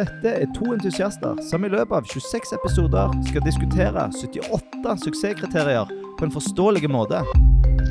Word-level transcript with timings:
Dette 0.00 0.30
er 0.32 0.48
to 0.56 0.70
entusiaster 0.72 1.36
som 1.44 1.64
i 1.66 1.68
løpet 1.68 1.92
av 1.92 2.06
26 2.08 2.54
episoder 2.56 3.10
skal 3.28 3.42
diskutere 3.44 4.06
78 4.16 4.94
suksesskriterier 5.02 5.90
på 6.16 6.24
en 6.24 6.32
forståelig 6.32 6.88
måte. 6.88 7.20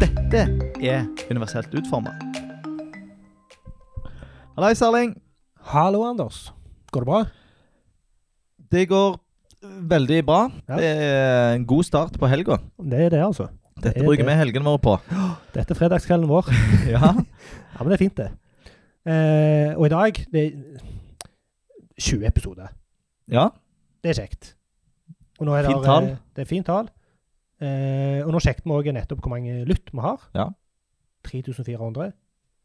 Dette 0.01 0.41
er 0.81 1.05
universelt 1.29 1.75
utforma. 1.77 2.15
Hallais, 4.57 4.81
Erling. 4.81 5.13
Hallo, 5.69 6.01
Anders. 6.07 6.47
Går 6.89 7.05
det 7.05 7.11
bra? 7.11 7.21
Det 8.73 8.89
går 8.89 9.21
veldig 9.93 10.19
bra. 10.25 10.41
Ja. 10.65 10.81
Det 10.81 10.89
er 10.89 11.53
en 11.59 11.69
god 11.69 11.85
start 11.91 12.17
på 12.17 12.33
helga. 12.33 12.57
Det 12.81 13.05
er 13.05 13.13
det, 13.13 13.21
altså. 13.27 13.51
Dette 13.77 13.99
det 14.01 14.07
bruker 14.07 14.25
det. 14.25 14.31
vi 14.33 14.41
helgene 14.41 14.65
våre 14.65 14.81
på. 14.81 14.97
Dette 15.53 15.75
er 15.75 15.85
fredagskvelden 15.85 16.29
vår. 16.31 16.49
Ja. 16.95 17.13
Ja, 17.13 17.83
men 17.83 17.93
det 17.93 17.99
er 17.99 18.07
fint, 18.07 18.17
det. 18.17 18.31
Eh, 19.05 19.77
og 19.77 19.85
i 19.85 19.93
dag 19.93 20.25
det 20.33 20.47
20 21.99 22.25
episoder. 22.27 22.67
ja. 23.29 23.49
Det 24.03 24.09
er 24.17 24.21
kjekt. 24.23 24.53
Og 25.39 25.45
er 25.53 25.65
Fint 25.67 25.75
det, 25.81 25.85
tall. 25.85 26.03
eh, 26.07 26.17
Det 26.35 26.41
er 26.41 26.47
fint 26.47 26.65
tall. 26.65 26.87
Eh, 27.61 28.21
og 28.25 28.31
nå 28.31 28.39
sjekket 28.39 28.63
vi 28.63 28.71
òg 28.71 28.87
nettopp 28.95 29.19
hvor 29.21 29.29
mange 29.33 29.65
lytt 29.67 29.91
vi 29.91 29.99
har. 29.99 30.21
Ja. 30.35 30.45
3400. 31.27 32.11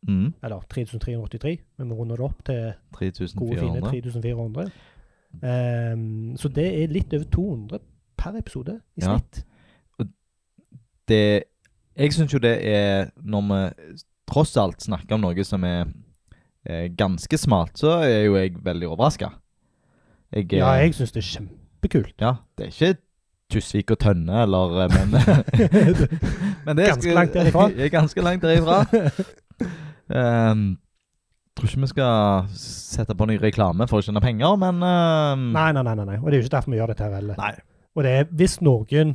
Mm. 0.06 0.34
Eller 0.42 0.60
3383. 0.70 1.58
Men 1.78 1.88
vi 1.90 1.94
runder 1.98 2.16
det 2.16 2.24
opp 2.24 2.44
til 2.44 2.72
gode, 2.94 3.58
fine 3.58 3.80
3400. 3.82 3.90
3400. 3.90 4.70
Eh, 5.42 6.36
så 6.38 6.48
det 6.54 6.66
er 6.84 6.92
litt 6.94 7.14
over 7.18 7.24
200 7.34 7.78
per 8.16 8.36
episode 8.38 8.76
i 8.96 9.00
Ja. 9.02 9.18
snitt. 9.18 9.44
Det 11.08 11.42
Jeg 11.96 12.12
syns 12.12 12.32
jo 12.32 12.38
det 12.38 12.54
er 12.66 13.10
Når 13.22 13.42
vi 13.42 13.98
tross 14.26 14.56
alt 14.56 14.82
snakker 14.82 15.14
om 15.14 15.20
noe 15.20 15.44
som 15.44 15.64
er 15.64 15.84
ganske 16.96 17.38
smalt, 17.38 17.74
så 17.78 17.98
er 18.04 18.24
jo 18.24 18.36
jeg 18.36 18.54
veldig 18.64 18.88
overraska. 18.88 19.32
Eh, 20.32 20.44
Ja, 20.52 20.70
jeg 20.80 20.94
syns 20.94 21.12
det 21.12 21.22
er 21.24 21.28
kjempekult. 21.32 22.14
Ja, 22.20 22.36
det 22.58 22.66
er 22.66 22.72
ikke 22.72 23.00
Tusvik 23.52 23.90
og 23.92 23.98
Tønne, 24.00 24.42
eller 24.42 24.78
eh, 24.84 24.94
Men, 24.94 25.10
men 26.66 26.76
det 26.76 26.86
er 26.86 26.94
Ganske 26.94 27.14
langt 27.14 27.34
derifra. 27.36 27.68
Jeg 27.70 27.84
er 27.90 27.92
ganske 27.92 28.24
langt 28.24 28.42
derifra. 28.42 28.78
um, 30.08 30.64
tror 31.54 31.68
ikke 31.68 31.80
vi 31.84 31.90
skal 31.92 32.48
sette 32.58 33.14
på 33.14 33.28
ny 33.30 33.36
reklame 33.42 33.86
for 33.90 34.00
å 34.00 34.06
tjene 34.06 34.22
penger, 34.24 34.56
men 34.58 34.80
um, 34.82 35.44
Nei, 35.54 35.68
nei, 35.76 35.84
nei, 35.86 35.94
nei. 36.00 36.18
Og 36.18 36.30
det 36.30 36.38
er 36.38 36.40
jo 36.40 36.48
ikke 36.48 36.56
derfor 36.56 36.74
vi 36.74 36.80
gjør 36.80 36.94
dette 36.94 37.06
her 37.06 37.14
heller. 37.20 37.62
Og 37.94 38.02
det 38.02 38.16
er 38.18 38.28
hvis 38.34 38.58
noen 38.64 39.14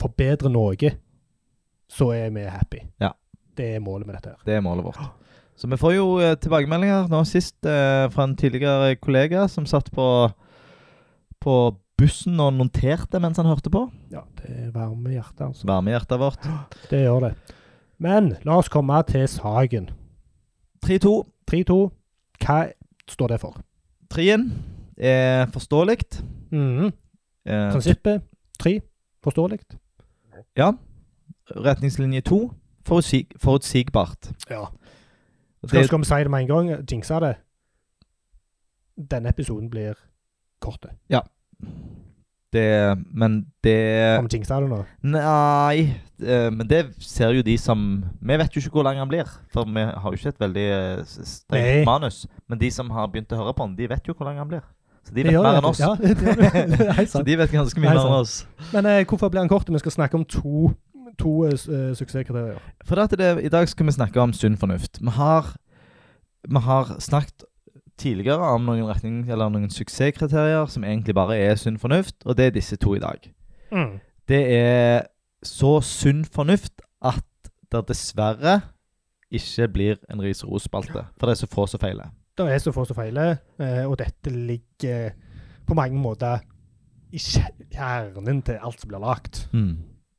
forbedrer 0.00 0.52
noe, 0.52 0.94
så 1.92 2.12
er 2.14 2.30
vi 2.32 2.46
happy. 2.48 2.84
Ja. 3.02 3.12
Det 3.58 3.74
er 3.74 3.82
målet 3.84 4.06
med 4.06 4.16
dette 4.16 4.32
her. 4.32 4.40
Det 4.46 4.54
er 4.54 4.64
målet 4.64 4.86
vårt. 4.86 5.02
Så 5.58 5.66
vi 5.66 5.76
får 5.80 5.94
jo 5.96 6.06
eh, 6.22 6.36
tilbakemeldinger 6.38 7.08
nå 7.10 7.24
sist 7.26 7.66
eh, 7.66 8.06
fra 8.14 8.28
en 8.28 8.36
tidligere 8.38 8.94
kollega 9.02 9.48
som 9.50 9.66
satt 9.66 9.90
på, 9.94 10.06
på 11.42 11.54
bussen 11.98 12.38
og 12.38 12.52
noterte 12.54 13.18
mens 13.18 13.40
han 13.42 13.48
hørte 13.50 13.72
på. 13.74 13.88
Ja, 14.12 14.22
det 14.38 14.68
varmer 14.74 15.16
hjertet, 15.16 15.48
altså. 15.48 15.66
Varme 15.66 15.90
hjertet 15.96 16.20
vårt. 16.22 16.46
Det 16.92 17.02
gjør 17.02 17.26
det. 17.26 17.32
Men 17.98 18.36
la 18.46 18.60
oss 18.60 18.70
komme 18.70 19.00
til 19.08 19.26
saken. 19.26 19.88
3-2. 20.86 21.14
3-2. 21.50 21.78
Hva 22.38 22.58
står 23.10 23.34
det 23.34 23.40
for? 23.42 23.58
Trien 24.14 24.46
er 24.94 25.48
forståelig. 25.50 25.98
Mhm. 26.54 26.92
Eh, 27.48 27.66
Prinsippet 27.72 28.22
3. 28.62 28.78
Forståelig. 29.26 29.58
ja. 30.56 30.70
Retningslinje 31.50 32.20
2 32.28 32.38
forutsig 32.88 33.26
forutsigbart. 33.40 34.30
Ja. 34.50 34.66
Skal, 35.64 35.78
Det, 35.80 35.86
skal 35.86 35.98
vi 35.98 36.04
si 36.04 36.14
det 36.14 36.30
med 36.30 36.40
en 36.40 36.48
gang? 36.48 36.70
Jinxa 36.90 37.20
det. 37.20 37.34
Denne 39.10 39.28
episoden 39.28 39.70
blir 39.70 39.98
kort. 40.60 40.86
det, 42.52 42.98
men 43.12 43.46
det 43.64 44.16
Har 44.16 44.28
jinxa 44.32 44.60
det 44.60 44.68
nå? 44.70 44.78
Nei, 45.04 45.92
eh, 46.22 46.48
men 46.50 46.64
det 46.68 46.86
ser 47.04 47.34
jo 47.36 47.42
de 47.44 47.58
som 47.60 48.04
Vi 48.20 48.38
vet 48.40 48.56
jo 48.56 48.62
ikke 48.62 48.78
hvor 48.78 48.86
lang 48.86 48.98
han 48.98 49.08
blir, 49.10 49.28
for 49.52 49.68
vi 49.68 49.84
har 49.84 50.08
jo 50.08 50.16
ikke 50.16 50.32
et 50.32 50.40
veldig 50.40 50.66
eh, 50.72 51.04
strengt 51.04 51.84
manus. 51.86 52.26
Men 52.48 52.60
de 52.60 52.70
som 52.70 52.90
har 52.90 53.10
begynt 53.12 53.32
å 53.32 53.42
høre 53.42 53.54
på 53.54 53.66
han, 53.66 53.76
de 53.76 53.88
vet 53.90 54.08
jo 54.08 54.16
hvor 54.16 54.30
lang 54.30 54.40
han 54.40 54.48
blir. 54.48 54.64
Så 55.04 55.14
de 55.14 55.24
vet 55.24 55.36
mer 55.36 55.58
enn 55.60 55.68
oss. 55.68 55.80
Ja, 55.80 55.92
Så 57.12 57.22
de 57.24 57.36
vet 57.40 57.52
ganske 57.52 57.80
mye 57.80 57.92
mer 57.92 58.00
enn 58.00 58.16
oss. 58.22 58.42
Men 58.72 58.88
eh, 58.88 59.04
hvorfor 59.04 59.32
blir 59.32 59.44
han 59.44 59.52
kort? 59.52 59.68
Vi 59.68 59.84
skal 59.84 59.98
snakke 59.98 60.16
om 60.16 60.24
to, 60.24 60.72
to 61.18 61.32
uh, 61.46 61.52
suksesskriterier. 61.98 62.58
For 62.86 62.94
dette 63.00 63.18
at 63.18 63.22
det, 63.38 63.44
I 63.44 63.52
dag 63.52 63.68
skal 63.68 63.86
vi 63.88 63.92
snakke 63.96 64.20
om 64.22 64.32
sunn 64.36 64.56
fornuft. 64.60 65.00
Vi 65.02 65.10
har, 65.16 65.54
vi 66.48 66.62
har 66.64 66.94
snakket 67.02 67.44
tidligere 67.98 68.52
om 68.54 68.62
noen 68.68 68.86
retning, 68.86 69.24
eller 69.30 69.50
noen 69.50 69.70
suksesskriterier 69.74 70.66
som 70.70 70.84
egentlig 70.86 71.14
bare 71.18 71.36
er 71.36 71.58
sunn 71.58 71.78
fornuft, 71.82 72.14
og 72.24 72.36
det 72.38 72.46
er 72.46 72.54
disse 72.54 72.76
to 72.78 72.94
i 72.94 73.02
dag. 73.02 73.30
Mm. 73.74 73.96
Det 74.28 74.42
er 74.54 75.08
så 75.42 75.80
sunn 75.84 76.24
fornuft 76.24 76.82
at 77.02 77.24
det 77.72 77.84
dessverre 77.90 78.60
ikke 79.34 79.66
blir 79.68 79.98
en 80.08 80.22
ris-ros-spalte. 80.24 81.02
For 81.18 81.28
det 81.28 81.34
er 81.36 81.40
så 81.42 81.50
få 81.52 81.66
som 81.68 81.80
feiler. 81.82 82.14
Det 82.38 82.46
er 82.48 82.62
så 82.62 82.72
få 82.72 82.84
som 82.88 82.96
feiler, 82.96 83.36
eh, 83.60 83.82
og 83.84 83.98
dette 84.00 84.30
ligger 84.32 85.10
på 85.66 85.74
mange 85.76 85.98
måter 86.00 86.38
i 87.12 87.18
kje- 87.20 87.66
kjernen 87.74 88.40
til 88.46 88.60
alt 88.62 88.80
som 88.80 88.88
blir 88.88 89.02
lagt. 89.02 89.48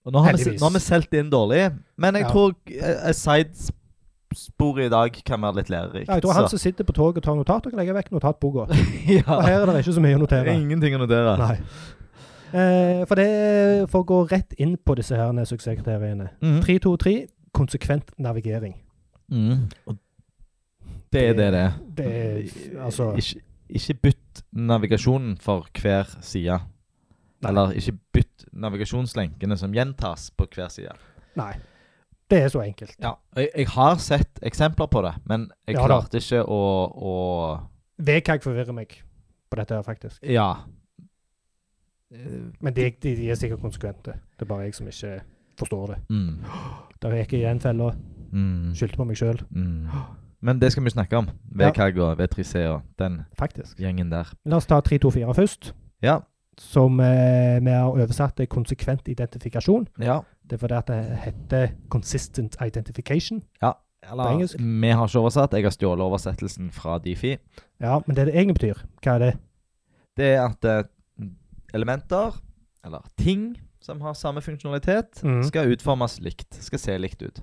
Og 0.06 0.14
nå 0.16 0.22
har, 0.24 0.38
vi, 0.40 0.54
nå 0.56 0.64
har 0.64 0.74
vi 0.74 0.80
solgt 0.80 1.14
inn 1.20 1.30
dårlig, 1.30 1.66
men 2.00 2.16
jeg 2.16 2.24
Ja. 2.24 2.30
tror 2.32 2.54
eh, 2.72 3.12
sidesporet 3.14 4.86
i 4.86 4.90
dag 4.94 5.18
kan 5.26 5.42
være 5.42 5.56
litt 5.60 5.70
lærerikt. 5.70 6.08
Ja, 6.08 6.14
jeg 6.18 6.24
tror 6.24 6.34
han 6.38 6.50
som 6.50 6.60
sitter 6.62 6.84
på 6.88 6.94
toget 6.96 7.18
og 7.18 7.24
tar 7.24 7.36
notater, 7.36 7.70
kan 7.74 7.80
legge 7.82 7.94
vekk 7.98 8.12
notatboka. 8.16 8.68
Og 8.70 9.44
her 9.46 9.60
er 9.62 9.66
det 9.74 9.82
ikke 9.84 9.94
så 9.98 10.04
mye 10.04 10.16
å 10.16 10.20
er 10.20 10.24
notere. 10.24 10.54
ingenting 10.56 10.96
å 10.96 11.02
notere. 11.04 11.36
Nei. 11.42 11.58
Eh, 12.50 13.04
for 13.06 13.16
det 13.20 13.90
For 13.92 14.02
å 14.02 14.08
gå 14.10 14.20
rett 14.32 14.56
inn 14.58 14.78
på 14.78 14.96
disse 14.98 15.16
her 15.20 15.34
suksesskriteriene. 15.46 16.30
Mhm. 16.42 16.62
323 16.66 17.28
konsekvent 17.54 18.12
navigering. 18.18 18.76
Mm. 19.30 19.68
Det 21.14 21.22
er 21.30 21.34
det 21.38 21.52
det 21.54 21.60
er. 21.60 21.72
Det 21.98 22.06
er 22.06 22.84
altså 22.86 23.12
Ikke, 23.18 23.42
ikke 23.70 23.94
bytt 24.02 24.42
navigasjonen 24.54 25.38
for 25.42 25.66
hver 25.82 26.10
side. 26.22 26.60
Nei. 27.42 27.50
Eller 27.50 27.72
ikke 27.78 27.94
bytt 28.14 28.29
navigasjonslenkene 28.54 29.58
som 29.58 29.74
gjentas 29.76 30.30
på 30.38 30.48
hver 30.56 30.70
side. 30.74 30.94
Nei. 31.40 31.54
Det 32.30 32.44
er 32.44 32.52
så 32.54 32.62
enkelt. 32.62 32.94
Ja, 33.02 33.16
jeg, 33.36 33.50
jeg 33.58 33.68
har 33.74 33.96
sett 33.98 34.40
eksempler 34.46 34.86
på 34.92 35.02
det, 35.02 35.16
men 35.26 35.48
jeg 35.66 35.80
Ja 35.80 35.86
klarte 35.88 36.20
ikke 36.22 36.44
å, 36.46 36.60
å 36.94 37.14
VKG 38.06 38.44
forvirrer 38.46 38.76
meg 38.78 38.94
på 39.50 39.58
dette 39.58 39.74
her, 39.76 39.82
faktisk. 39.84 40.22
Ja. 40.24 40.52
Men 42.10 42.74
de, 42.74 42.90
de, 43.02 43.16
de 43.18 43.30
er 43.30 43.38
sikkert 43.38 43.62
konsekvente. 43.62 44.14
Det 44.38 44.46
er 44.46 44.50
bare 44.50 44.68
jeg 44.68 44.78
som 44.78 44.88
ikke 44.90 45.20
forstår 45.60 45.94
det. 45.94 46.00
Mm. 46.10 46.40
Der 47.02 47.14
gikk 47.22 47.34
jeg 47.38 47.46
i 47.46 47.50
en 47.50 47.62
felle. 47.64 47.92
Mm. 48.32 48.74
Skyldte 48.78 49.00
på 49.00 49.06
meg 49.10 49.18
sjøl, 49.20 49.40
Mm. 49.50 49.88
Men 50.42 50.60
det 50.62 50.70
skal 50.72 50.86
vi 50.86 50.92
snakke 50.94 51.18
om. 51.20 51.26
VKG 51.52 51.98
og 52.00 52.20
V3C 52.22 52.62
og 52.72 52.86
den 53.00 53.18
faktisk. 53.36 53.76
gjengen 53.80 54.08
der. 54.12 54.30
La 54.48 54.56
oss 54.62 54.70
ta 54.70 54.78
324 54.80 55.34
først. 55.36 55.74
Ja. 56.02 56.22
Som 56.60 57.00
eh, 57.00 57.60
vi 57.64 57.72
har 57.72 57.88
oversatt 57.92 58.36
til 58.38 58.48
konsekvent 58.52 59.08
identifikasjon. 59.08 59.88
ja. 60.00 60.20
Det 60.50 60.56
er 60.58 60.60
fordi 60.64 60.74
at 60.74 60.88
det 60.88 61.18
heter 61.24 61.68
consistent 61.94 62.56
identification. 62.66 63.44
Eller, 63.62 64.24
På 64.24 64.30
engelsk? 64.32 64.56
Vi 64.60 64.90
har 64.90 65.08
ikke 65.08 65.20
oversatt. 65.20 65.54
Jeg 65.54 65.64
har 65.64 65.72
stjålet 65.76 66.02
oversettelsen 66.02 66.72
fra 66.74 66.98
Difi. 67.04 67.36
Ja, 67.80 68.00
men 68.08 68.16
det 68.16 68.26
det 68.28 68.34
egentlig 68.36 68.56
betyr, 68.58 68.80
hva 69.04 69.14
er 69.14 69.20
det? 69.20 69.34
Det 70.18 70.26
er 70.34 70.42
at 70.48 70.66
eh, 70.66 71.28
elementer, 71.74 72.40
eller 72.86 73.06
ting, 73.18 73.58
som 73.80 74.02
har 74.02 74.14
samme 74.18 74.42
funksjonalitet, 74.42 75.22
mm. 75.24 75.44
skal 75.44 75.70
utformes 75.76 76.18
likt. 76.26 76.58
Skal 76.64 76.80
se 76.82 76.98
likt 76.98 77.22
ut. 77.22 77.42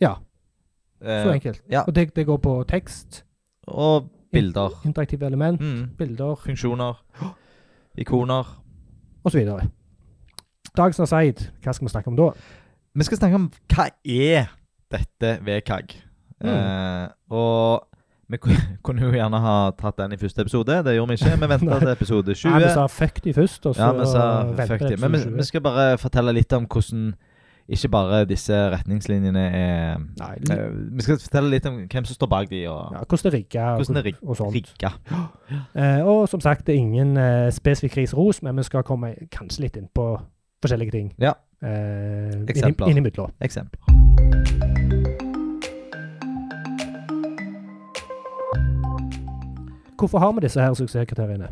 Ja. 0.00 0.16
Eh, 1.00 1.24
Så 1.24 1.32
enkelt. 1.32 1.62
ja. 1.70 1.82
Og 1.86 1.94
det, 1.94 2.10
det 2.14 2.26
går 2.26 2.36
på 2.38 2.64
tekst, 2.68 3.24
Og 3.66 4.10
bilder. 4.32 4.76
interaktive 4.84 5.26
element, 5.26 5.60
Mm. 5.60 5.88
bilder 5.96 6.34
Funksjoner. 6.36 7.00
Ikoner. 8.00 8.48
osv. 9.24 9.42
Dagens 10.76 11.00
Seid, 11.10 11.44
hva 11.60 11.74
skal 11.74 11.86
vi 11.86 11.92
snakke 11.92 12.08
om 12.08 12.16
da? 12.16 12.30
Vi 12.96 13.06
skal 13.06 13.20
snakke 13.20 13.38
om 13.38 13.46
hva 13.74 13.90
er 14.04 14.50
dette 14.90 15.36
VKG. 15.44 15.96
Mm. 16.40 16.50
Eh, 16.50 17.08
og 17.36 17.86
vi 18.30 18.38
kunne 18.86 19.04
jo 19.04 19.10
gjerne 19.12 19.40
ha 19.42 19.56
tatt 19.78 19.98
den 20.00 20.14
i 20.14 20.20
første 20.20 20.46
episode. 20.46 20.78
Det 20.86 20.94
gjorde 20.96 21.12
vi 21.12 21.18
ikke. 21.20 21.36
Vi 21.42 21.50
venta 21.52 21.78
til 21.82 21.92
episode 21.92 22.34
20. 22.34 22.50
Ja, 22.54 22.62
vi 22.62 22.72
sa 22.78 22.86
fuck 22.86 23.20
de 23.24 23.34
først, 23.36 23.66
og 23.66 23.74
så 23.76 23.82
Ja, 23.82 23.92
vi 23.98 24.06
sa 24.06 24.66
fuck 24.70 24.86
de. 24.86 24.96
Men 25.02 25.12
vi, 25.18 25.24
vi 25.36 25.48
skal 25.50 25.64
bare 25.66 25.98
fortelle 26.00 26.34
litt 26.38 26.52
om 26.56 26.68
hvordan 26.70 27.12
ikke 27.70 27.88
bare 27.92 28.24
disse 28.28 28.56
retningslinjene 28.72 29.42
er 29.54 29.98
Nei, 30.18 30.30
eh, 30.50 30.70
Vi 30.96 31.02
skal 31.06 31.18
fortelle 31.22 31.50
litt 31.52 31.66
om 31.70 31.76
hvem 31.86 32.04
som 32.08 32.14
står 32.18 32.30
bak 32.32 32.50
de, 32.50 32.64
og 32.68 32.92
ja, 32.96 33.02
hvordan 33.04 33.24
det 33.30 33.32
rigger, 33.36 33.76
hvordan 33.78 33.94
det 34.00 34.06
er 34.14 34.18
og 34.26 34.36
sånt. 34.36 34.54
rigger. 34.54 34.98
Eh, 35.74 36.02
og 36.06 36.28
som 36.28 36.40
sagt, 36.40 36.66
det 36.66 36.74
er 36.74 36.78
ingen 36.78 37.16
eh, 37.16 37.50
spesifikk 37.54 37.96
ris-ros, 37.96 38.42
men 38.42 38.56
vi 38.56 38.62
skal 38.66 38.82
komme 38.86 39.14
kanskje 39.34 39.64
litt 39.66 39.76
inn 39.80 39.88
på 39.94 40.06
forskjellige 40.62 40.90
ting. 40.94 41.12
Ja. 41.18 41.32
Eh, 41.62 42.44
Eksempler. 42.48 42.86
inni- 42.86 42.90
Innimellom. 43.00 43.30
Eksempler. 43.40 43.80
hvorfor 49.98 50.18
har 50.18 50.32
vi 50.32 50.40
disse 50.40 50.60
her 50.60 50.74
suksesskriteriene? 50.74 51.48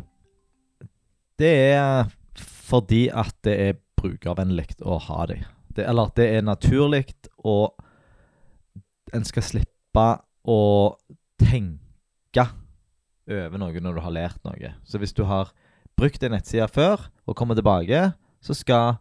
Det 1.39 1.51
er 1.71 2.09
fordi 2.35 3.07
at 3.13 3.35
det 3.43 3.55
er 3.69 3.73
brukervennlig 3.99 4.67
å 4.81 4.97
ha 4.99 5.25
de. 5.29 5.39
Det, 5.79 5.85
eller 5.87 6.09
at 6.11 6.15
det 6.19 6.27
er 6.35 6.45
naturlig, 6.45 7.05
og 7.47 7.73
en 9.15 9.25
skal 9.25 9.45
slippe 9.47 10.07
å 10.45 10.59
tenke 11.41 12.45
over 13.29 13.61
noe 13.61 13.81
når 13.81 13.97
du 13.97 14.01
har 14.03 14.13
lært 14.13 14.39
noe. 14.45 14.73
Så 14.85 14.99
hvis 15.01 15.13
du 15.17 15.23
har 15.29 15.51
brukt 15.99 16.23
en 16.23 16.33
nettside 16.35 16.67
før 16.71 17.07
og 17.29 17.35
kommer 17.37 17.57
tilbake, 17.57 18.11
så 18.41 18.55
skal 18.57 18.97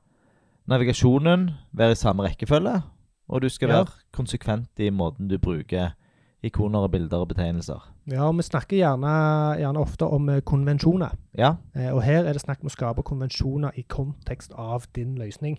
navigasjonen 0.69 1.50
være 1.72 1.94
i 1.96 2.00
samme 2.00 2.26
rekkefølge, 2.26 2.82
og 3.28 3.42
du 3.42 3.48
skal 3.48 3.69
Ja. 3.69 3.76
være 3.82 3.92
konsekvent 4.12 4.69
i 4.81 4.90
måten 4.90 5.28
du 5.28 5.38
bruker 5.38 5.94
ikoner 6.42 6.78
og 6.86 6.90
bilder 6.92 7.19
og 7.19 7.28
betegnelser. 7.28 7.81
Ja, 8.06 8.28
og 8.28 8.36
vi 8.36 8.42
snakker 8.42 8.76
gjerne, 8.76 9.58
gjerne 9.58 9.81
ofte 9.81 10.06
om 10.06 10.28
eh, 10.28 10.40
konvensjoner. 10.40 11.16
Ja? 11.36 11.56
Eh, 11.74 11.90
og 11.92 12.02
her 12.02 12.24
er 12.24 12.32
det 12.32 12.40
snakk 12.42 12.60
om 12.62 12.69
å 12.69 12.72
skape 12.72 13.02
konvensjoner 13.02 13.70
i 13.76 13.82
kontekst 13.82 14.52
av 14.56 14.86
din 14.94 15.16
løsning. 15.19 15.58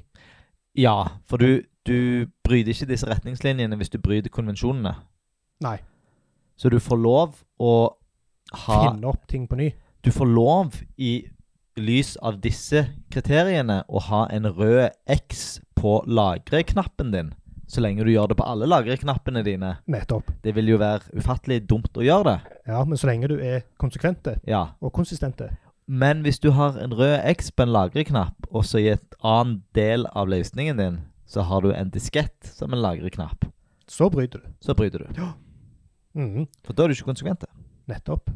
Ja, 0.79 0.95
for 1.27 1.41
du, 1.41 1.65
du 1.87 2.27
bryter 2.45 2.71
ikke 2.71 2.87
disse 2.93 3.07
retningslinjene 3.09 3.75
hvis 3.79 3.91
du 3.91 3.97
bryter 4.01 4.31
konvensjonene. 4.31 4.95
Nei. 5.65 5.77
Så 6.59 6.71
du 6.71 6.77
får 6.83 6.99
lov 7.03 7.41
å 7.59 7.73
ha 8.65 8.77
Finne 8.87 9.09
opp 9.11 9.27
ting 9.29 9.43
på 9.47 9.59
ny. 9.59 9.69
Du 10.03 10.09
får 10.15 10.29
lov 10.31 10.77
i 10.97 11.11
lys 11.79 12.15
av 12.25 12.39
disse 12.43 12.85
kriteriene 13.13 13.81
å 13.87 14.01
ha 14.09 14.23
en 14.33 14.47
rød 14.55 14.89
X 15.07 15.59
på 15.79 15.99
lagre-knappen 16.07 17.11
din. 17.13 17.29
Så 17.69 17.83
lenge 17.83 18.03
du 18.03 18.09
gjør 18.11 18.31
det 18.31 18.39
på 18.39 18.47
alle 18.49 18.65
lagre-knappene 18.67 19.43
dine. 19.45 19.75
Nettopp. 19.87 20.31
Det 20.43 20.55
vil 20.57 20.71
jo 20.73 20.79
være 20.81 21.11
ufattelig 21.21 21.61
dumt 21.69 21.93
å 21.99 22.03
gjøre 22.03 22.31
det. 22.31 22.55
Ja, 22.71 22.81
men 22.89 22.97
så 22.97 23.11
lenge 23.11 23.29
du 23.29 23.35
er 23.37 23.61
konsekvente 23.79 24.39
Ja. 24.49 24.63
og 24.81 24.91
konsistente. 24.95 25.51
Men 25.89 26.21
hvis 26.21 26.37
du 26.39 26.51
har 26.53 26.75
en 26.77 26.93
rød 26.93 27.15
X 27.33 27.47
på 27.51 27.65
en 27.65 27.71
lagreknapp, 27.73 28.45
og 28.53 28.65
så 28.69 28.77
i 28.77 28.91
et 28.93 29.15
annen 29.25 29.63
del 29.73 30.05
av 30.13 30.29
løsningen 30.29 30.77
din, 30.77 30.99
så 31.25 31.41
har 31.49 31.65
du 31.65 31.71
en 31.73 31.89
diskett 31.89 32.45
som 32.45 32.73
en 32.73 32.81
lagreknapp, 32.83 33.47
Så 33.89 34.09
bryter 34.13 34.43
du. 34.43 34.51
så 34.61 34.75
bryter 34.77 34.99
du. 35.07 35.23
Mhm. 36.13 36.45
For 36.63 36.73
da 36.73 36.83
er 36.83 36.87
du 36.87 36.93
ikke 36.93 37.09
konsekvent. 37.09 37.43
Nettopp. 37.89 38.29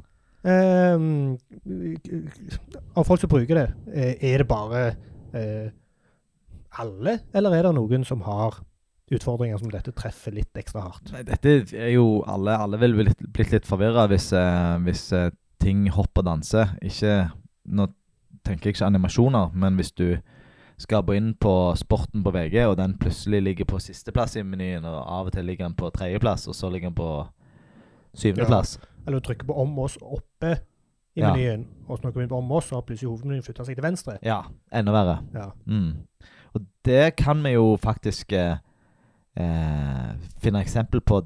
Ehm, 0.43 1.37
av 2.97 3.05
folk 3.05 3.21
som 3.21 3.29
bruker 3.29 3.55
det, 3.55 3.67
eh, 3.93 4.33
er 4.33 4.37
det 4.41 4.47
bare 4.47 4.95
eh, 5.33 5.69
alle, 6.79 7.19
eller 7.33 7.53
er 7.53 7.63
det 7.63 7.75
noen 7.75 8.03
som 8.05 8.21
har 8.25 8.57
utfordringer 9.13 9.59
som 9.59 9.69
dette 9.69 9.93
treffer 9.93 10.33
litt 10.33 10.53
ekstra 10.57 10.81
hardt? 10.87 11.11
Nei, 11.13 11.21
dette 11.23 11.77
er 11.77 11.93
jo 11.93 12.23
alle 12.27 12.57
Alle 12.57 12.79
vil 12.81 12.93
bli 12.97 13.13
blitt 13.29 13.51
litt 13.53 13.65
forvirra 13.69 14.07
hvis, 14.09 14.31
eh, 14.33 14.77
hvis 14.83 15.05
ting 15.59 15.87
hopper 15.93 16.25
og 16.25 16.25
danser. 16.25 16.73
Ikke 16.81 17.31
Nå 17.65 17.87
tenker 18.43 18.69
jeg 18.69 18.75
ikke 18.75 18.85
animasjoner, 18.85 19.51
men 19.53 19.75
hvis 19.75 19.91
du 19.91 20.17
gå 20.89 21.13
inn 21.15 21.33
på 21.39 21.75
sporten 21.79 22.23
på 22.23 22.31
VG, 22.33 22.65
og 22.67 22.77
den 22.77 22.97
plutselig 22.99 23.41
ligger 23.43 23.65
på 23.65 23.79
sisteplass 23.79 24.35
i 24.35 24.43
menyen, 24.43 24.85
og 24.85 24.99
av 24.99 25.29
og 25.29 25.33
til 25.33 25.45
ligger 25.45 25.67
den 25.69 25.75
på 25.75 25.89
tredjeplass, 25.89 26.47
og 26.47 26.55
så 26.55 26.69
ligger 26.69 26.89
den 26.89 26.95
på 26.95 27.09
syvendeplass. 28.13 28.79
Eller 29.05 29.19
du 29.19 29.25
trykker 29.27 29.45
på 29.45 29.53
'om 29.53 29.79
oss' 29.79 29.97
oppe 30.01 30.59
i 31.15 31.21
Ja. 31.21 31.33
menyen, 31.33 31.67
og 31.87 31.97
så 31.97 32.03
når 32.03 32.09
du 32.09 32.13
kommer 32.13 32.23
inn 32.23 32.29
på 32.29 32.37
'om 32.37 32.51
oss', 32.51 32.69
så 32.69 32.75
har 32.75 32.81
plutselig 32.81 33.09
hovedmenyen 33.09 33.43
flytta 33.43 33.65
seg 33.65 33.75
til 33.75 33.83
venstre. 33.83 34.17
Ja. 34.23 34.41
enda 34.71 34.91
verre. 34.91 35.23
Ja. 35.33 35.49
Mm. 35.65 35.93
Og 36.53 36.61
det 36.85 37.15
kan 37.15 37.43
vi 37.43 37.49
jo 37.49 37.77
faktisk 37.77 38.33
eh, 38.33 38.57
eh, 39.37 40.15
finne 40.37 40.61
eksempel 40.61 41.01
på 41.01 41.25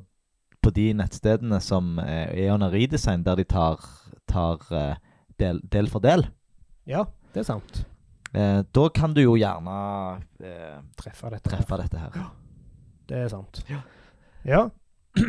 på 0.68 0.70
de 0.70 0.94
nettstedene 0.94 1.60
som 1.64 2.00
eh, 2.00 2.46
er 2.46 2.54
under 2.54 2.74
redesign, 2.74 3.24
der 3.24 3.36
de 3.36 3.44
tar, 3.44 3.80
tar 4.28 4.58
eh, 4.72 4.96
del, 5.40 5.62
del 5.72 5.90
for 5.92 6.04
del. 6.04 6.26
ja, 6.90 7.06
det 7.34 7.44
er 7.44 7.48
sant. 7.52 7.84
Eh, 8.34 8.62
da 8.74 8.88
kan 8.94 9.14
du 9.16 9.22
jo 9.22 9.36
gjerne 9.40 9.74
eh, 10.44 10.80
Treffe 11.00 11.30
dette. 11.32 11.52
her. 11.54 11.78
dette 11.84 12.02
her. 12.02 12.26
Det 13.08 13.18
er 13.24 13.30
sant. 13.32 13.62
Ja. 13.70 13.82
Ja. 14.48 14.64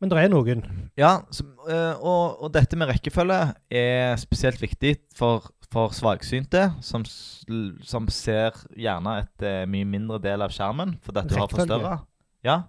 Men 0.00 0.10
det 0.12 0.18
er 0.20 0.28
noen. 0.28 0.62
Ja, 1.00 1.22
så, 1.32 1.46
eh, 1.72 1.94
og, 2.04 2.42
og 2.44 2.52
dette 2.54 2.76
med 2.76 2.90
rekkefølge 2.90 3.38
er 3.72 4.16
spesielt 4.20 4.60
viktig 4.60 4.96
for, 5.16 5.48
for 5.72 5.94
svaksynte, 5.96 6.66
som, 6.84 7.04
som 7.08 8.08
ser 8.12 8.58
gjerne 8.76 9.18
et 9.24 9.46
eh, 9.48 9.62
mye 9.72 9.88
mindre 9.88 10.20
del 10.22 10.44
av 10.44 10.52
skjermen 10.54 10.98
fordi 11.02 11.22
at 11.24 11.32
du 11.32 11.38
har 11.40 11.48
forstørra. 11.50 11.94
Ja. 12.46 12.60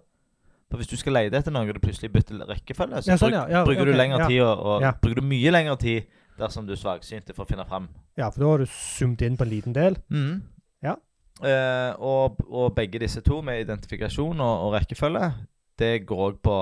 For 0.72 0.80
hvis 0.82 0.90
du 0.92 0.98
skal 1.00 1.16
lete 1.20 1.38
etter 1.40 1.54
noe 1.54 1.68
og 1.68 1.76
du 1.78 1.84
plutselig 1.84 2.10
bytter 2.16 2.42
rekkefølge, 2.50 3.04
så 3.04 3.14
Ja, 3.14 3.20
sånn, 3.20 3.36
bruk, 3.36 3.38
ja. 3.38 3.60
Ja, 3.60 3.66
bruker 3.68 3.84
okay, 3.84 3.92
du 3.92 4.00
ja. 4.24 4.32
tid 4.32 4.42
og, 4.48 4.64
og 4.72 4.88
Ja. 4.88 4.94
bruker 5.04 5.22
du 5.22 5.28
mye 5.28 5.54
lengre 5.54 5.78
tid 5.84 6.08
dersom 6.38 6.68
du 6.68 6.74
er 6.76 6.80
svaksynte 6.82 7.34
for 7.36 7.46
å 7.46 7.50
finne 7.50 7.66
fram. 7.68 7.88
Ja, 8.18 8.30
for 8.30 8.44
da 8.44 8.52
har 8.52 8.64
du 8.64 8.70
zoomet 8.72 9.22
inn 9.26 9.38
på 9.40 9.46
en 9.46 9.52
liten 9.52 9.74
del. 9.76 9.98
Mm. 10.14 10.42
Ja. 10.86 10.96
Eh, 11.44 11.94
og, 12.02 12.42
og 12.50 12.76
begge 12.78 13.02
disse 13.02 13.22
to, 13.26 13.42
med 13.46 13.62
identifikasjon 13.66 14.40
og, 14.42 14.68
og 14.68 14.76
rekkefølge, 14.78 15.32
det 15.78 15.92
går 16.10 16.24
òg 16.32 16.40
på 16.46 16.56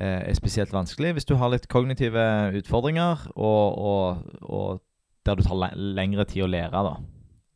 eh, 0.00 0.20
er 0.30 0.36
spesielt 0.38 0.72
vanskelig 0.72 1.14
hvis 1.18 1.28
du 1.28 1.34
har 1.40 1.52
litt 1.52 1.68
kognitive 1.72 2.22
utfordringer, 2.60 3.26
og, 3.36 3.80
og, 4.48 4.80
der 5.26 5.36
du 5.36 5.44
tar 5.44 5.58
le 5.60 5.72
lengre 5.98 6.24
tid 6.24 6.46
å 6.46 6.52
lære, 6.52 6.84
da. 6.86 6.96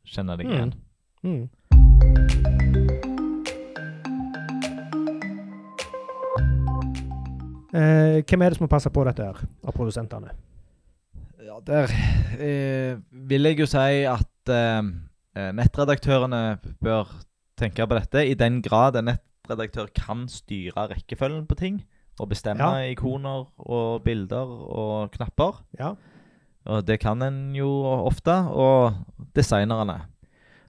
Kjenner 0.04 0.36
deg 0.36 0.50
Mm. 0.50 0.54
igjen. 0.58 0.74
Mm. 1.24 2.54
Eh, 7.74 8.22
hvem 8.22 8.42
er 8.42 8.52
det 8.52 8.58
som 8.58 8.64
må 8.64 8.70
passe 8.70 8.90
på 8.92 9.02
dette 9.08 9.24
her, 9.26 9.40
av 9.66 9.74
produsentene? 9.74 10.30
Ja, 11.54 11.60
der 11.66 11.86
eh, 12.40 12.96
vil 13.28 13.46
jeg 13.46 13.60
jo 13.60 13.66
si 13.70 14.02
at 14.10 14.50
eh, 14.50 14.86
eh, 15.38 15.50
nettredaktørene 15.54 16.40
bør 16.82 17.12
tenke 17.60 17.86
på 17.86 17.94
dette. 17.94 18.24
I 18.26 18.34
den 18.34 18.56
grad 18.64 18.98
en 18.98 19.12
nettredaktør 19.12 19.86
kan 19.94 20.24
styre 20.28 20.88
rekkefølgen 20.90 21.46
på 21.46 21.54
ting, 21.54 21.76
og 22.18 22.32
bestemme 22.32 22.58
Ja. 22.64 22.90
ikoner 22.90 23.46
og 23.58 24.02
bilder 24.02 24.50
og 24.50 25.12
knapper. 25.14 25.62
Ja. 25.78 25.92
Og 26.66 26.86
det 26.86 26.98
kan 27.00 27.22
en 27.22 27.54
jo 27.54 27.70
ofte, 27.86 28.34
og 28.50 28.94
designerne. 29.36 30.00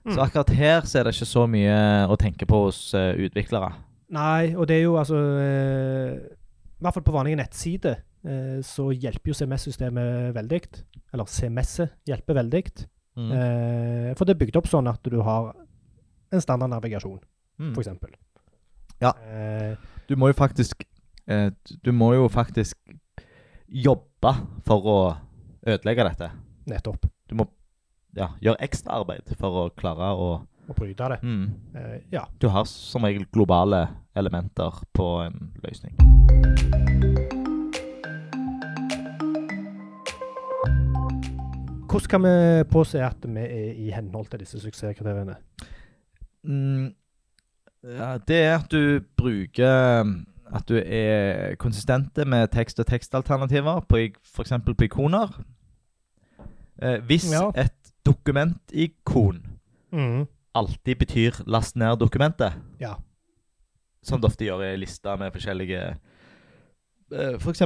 Så 0.06 0.20
Mm. 0.20 0.22
akkurat 0.22 0.50
her 0.50 0.80
så 0.82 0.98
er 0.98 1.02
det 1.02 1.14
ikke 1.14 1.26
så 1.26 1.46
mye 1.50 2.06
å 2.06 2.16
tenke 2.16 2.46
på 2.46 2.64
hos 2.66 2.94
uh, 2.94 3.10
utviklere. 3.18 3.72
Nei, 4.08 4.54
og 4.54 4.68
det 4.68 4.76
er 4.76 4.82
jo 4.82 4.96
altså 4.96 5.16
uh, 5.16 6.14
I 6.14 6.80
hvert 6.80 6.94
fall 6.94 7.02
på 7.02 7.12
vanlige 7.12 7.36
nettsider 7.36 7.96
så 8.62 8.88
hjelper 8.92 9.30
jo 9.30 9.34
CMS-systemet 9.38 10.34
veldig. 10.34 10.60
Eller 11.14 11.24
CMS-et 11.30 11.92
hjelper 12.10 12.34
veldig. 12.40 12.62
Mm. 13.16 13.30
Eh, 13.32 14.14
for 14.18 14.24
det 14.28 14.34
er 14.36 14.40
bygd 14.44 14.56
opp 14.60 14.66
sånn 14.68 14.88
at 14.90 15.02
du 15.08 15.20
har 15.22 15.52
en 16.32 16.40
standard 16.42 16.70
navigasjon, 16.70 17.20
Mm. 17.58 17.72
eksempel. 17.78 18.10
Ja. 19.00 19.12
Eh, 19.24 19.76
Du 20.08 20.14
må 20.16 20.28
jo 20.28 20.34
faktisk 20.34 20.84
eh, 21.26 21.50
Du 21.82 21.90
må 21.92 22.12
jo 22.14 22.28
faktisk 22.28 22.76
jobbe 23.68 24.32
for 24.64 24.82
å 24.86 25.16
ødelegge 25.66 26.04
dette. 26.08 26.30
nettopp. 26.66 27.06
Du 27.28 27.34
må 27.34 27.46
ja, 28.14 28.28
gjøre 28.40 28.60
ekstraarbeid 28.60 29.36
for 29.36 29.50
å 29.66 29.70
klare 29.74 30.12
å 30.16 30.46
Å 30.68 30.74
bryte 30.74 31.08
det. 31.08 31.20
mm. 31.22 31.50
Eh, 31.74 32.00
ja. 32.12 32.24
Du 32.38 32.48
har 32.48 32.64
som 32.64 33.02
regel 33.04 33.24
globale 33.32 33.88
elementer 34.14 34.72
på 34.92 35.24
en 35.26 35.52
løsning. 35.62 35.94
Hvordan 41.86 42.08
kan 42.10 42.22
vi 42.22 42.64
påse 42.70 43.02
at 43.04 43.16
vi 43.26 43.40
er 43.40 43.72
i 43.72 43.90
henhold 43.94 44.26
til 44.30 44.40
disse 44.40 44.60
suksesskriteriene? 44.60 45.36
Mm, 46.44 46.94
ja, 47.84 48.16
det 48.28 48.36
er 48.42 48.54
at 48.58 48.70
du 48.72 49.00
bruker 49.16 50.02
At 50.54 50.68
du 50.68 50.76
er 50.78 51.54
konsistente 51.58 52.24
med 52.24 52.48
tekst- 52.54 52.78
og 52.78 52.86
tekstalternativer, 52.86 53.80
på 53.80 53.96
f.eks. 54.22 54.52
på 54.66 54.84
ikoner. 54.84 55.32
Eh, 56.82 57.00
hvis 57.02 57.32
Ja. 57.32 57.50
et 57.56 57.92
dokumentikon 58.06 59.42
Mm. 59.92 60.26
alltid 60.54 60.96
betyr 60.98 61.30
'last 61.46 61.76
ned 61.76 61.96
dokumentet', 61.98 62.52
Ja. 62.80 62.94
som 64.02 64.20
det 64.20 64.24
ofte 64.30 64.44
gjør 64.44 64.72
i 64.72 64.76
lister 64.76 65.16
med 65.16 65.32
forskjellige 65.32 65.96
F.eks. 67.12 67.62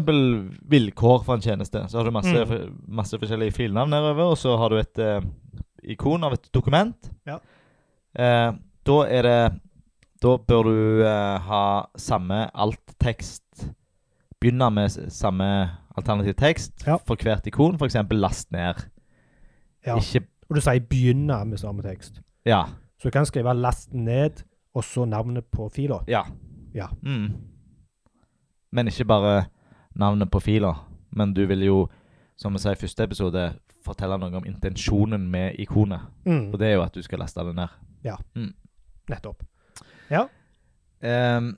vilkår 0.68 1.22
for 1.24 1.34
en 1.34 1.40
tjeneste. 1.40 1.84
Så 1.88 1.96
har 1.98 2.04
du 2.04 2.10
masse, 2.10 2.44
Mm. 2.44 2.74
masse 2.88 3.18
forskjellige 3.18 3.52
filnavn 3.56 3.90
nedover, 3.90 4.22
og 4.34 4.36
så 4.38 4.56
har 4.58 4.68
du 4.68 4.76
et 4.78 4.98
eh, 4.98 5.20
ikon 5.94 6.24
av 6.24 6.32
et 6.32 6.48
dokument. 6.54 7.10
Ja. 7.26 7.38
Eh, 8.14 8.52
da 8.86 8.98
er 9.08 9.22
det 9.22 9.60
Da 10.22 10.36
bør 10.36 10.62
du 10.64 11.02
eh, 11.02 11.38
ha 11.40 11.86
samme 11.96 12.50
alt-tekst 12.54 13.70
Begynne 14.40 14.70
med 14.70 14.90
samme 15.10 15.70
alternativ 15.96 16.34
tekst 16.34 16.84
Ja. 16.86 16.96
for 17.06 17.16
hvert 17.16 17.46
ikon, 17.46 17.76
f.eks. 17.80 17.94
last 18.10 18.52
ned. 18.52 18.74
ja. 19.86 19.96
Ikke 19.96 20.26
Og 20.50 20.56
du 20.56 20.60
sier 20.60 20.80
'begynne' 20.80 21.44
med 21.44 21.58
samme 21.58 21.82
tekst. 21.82 22.20
Ja. 22.44 22.64
Så 22.98 23.04
du 23.08 23.10
kan 23.10 23.24
skrive 23.26 23.54
'last 23.54 23.94
ned' 23.94 24.42
og 24.74 24.84
så 24.84 25.04
navnet 25.04 25.44
på 25.52 25.68
fila. 25.72 25.98
Ja. 26.08 26.22
Ja. 26.74 26.86
Mm. 27.02 27.32
Men 28.72 28.88
ikke 28.88 29.08
bare 29.10 29.48
navnet 29.98 30.30
på 30.30 30.40
fila. 30.40 30.74
Men 31.10 31.34
du 31.34 31.44
vil 31.50 31.64
jo 31.66 31.78
som 32.40 32.52
vi 32.56 32.58
sa 32.62 32.72
i 32.72 32.80
første 32.80 33.04
episode, 33.04 33.40
fortelle 33.84 34.16
noe 34.20 34.32
om 34.38 34.46
intensjonen 34.48 35.26
med 35.28 35.58
ikonet. 35.60 36.06
Mm. 36.24 36.46
Og 36.48 36.58
det 36.60 36.70
er 36.70 36.78
jo 36.78 36.84
at 36.86 36.94
du 36.96 37.02
skal 37.04 37.20
laste 37.20 37.44
det 37.44 37.52
ned. 37.56 37.74
Nettopp. 39.12 39.44
Ehm, 41.04 41.50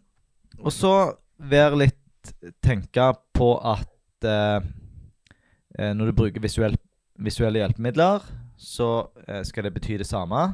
og 0.58 0.74
så 0.74 0.94
være 1.38 1.84
litt 1.86 1.98
Tenke 2.62 3.02
på 3.34 3.48
at 3.66 4.26
eh, 4.30 4.66
når 5.98 6.06
du 6.06 6.12
bruker 6.20 6.42
visuell, 6.44 6.76
visuelle 7.18 7.58
hjelpemidler, 7.58 8.22
så 8.54 9.08
uh, 9.10 9.40
skal 9.42 9.66
det 9.66 9.72
bety 9.74 9.96
det 9.98 10.06
samme. 10.06 10.44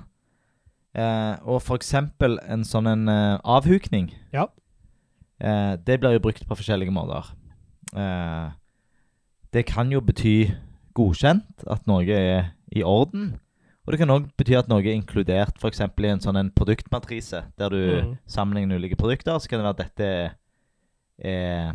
Uh, 0.96 1.36
og 1.44 1.60
for 1.66 1.76
eksempel 1.76 2.38
en 2.48 2.64
sånn 2.64 2.88
en 2.88 3.04
avhukning. 3.44 4.08
Ja. 4.32 4.46
Eh, 5.40 5.74
det 5.86 6.00
blir 6.00 6.16
jo 6.16 6.22
brukt 6.22 6.46
på 6.48 6.56
forskjellige 6.58 6.94
måter. 6.94 7.30
Eh, 7.94 8.50
det 9.52 9.66
kan 9.66 9.90
jo 9.92 10.00
bety 10.04 10.50
godkjent, 10.98 11.64
at 11.70 11.86
noe 11.86 12.04
er 12.04 12.50
i 12.74 12.82
orden. 12.82 13.36
Og 13.86 13.92
det 13.92 14.00
kan 14.02 14.12
òg 14.12 14.26
bety 14.36 14.56
at 14.58 14.68
noe 14.68 14.82
er 14.84 14.98
inkludert 14.98 15.56
f.eks. 15.56 15.80
i 15.80 16.10
en 16.10 16.20
sånn 16.20 16.36
en 16.36 16.50
produktmatrise, 16.52 17.44
der 17.56 17.72
du 17.72 17.78
mm. 17.78 18.10
sammenligner 18.28 18.76
ulike 18.76 18.98
produkter. 19.00 19.38
Så 19.38 19.48
kan 19.48 19.62
det 19.62 19.64
være 19.64 19.78
at 19.78 19.84
dette 19.86 20.04
er, 20.04 20.34
er 21.18 21.72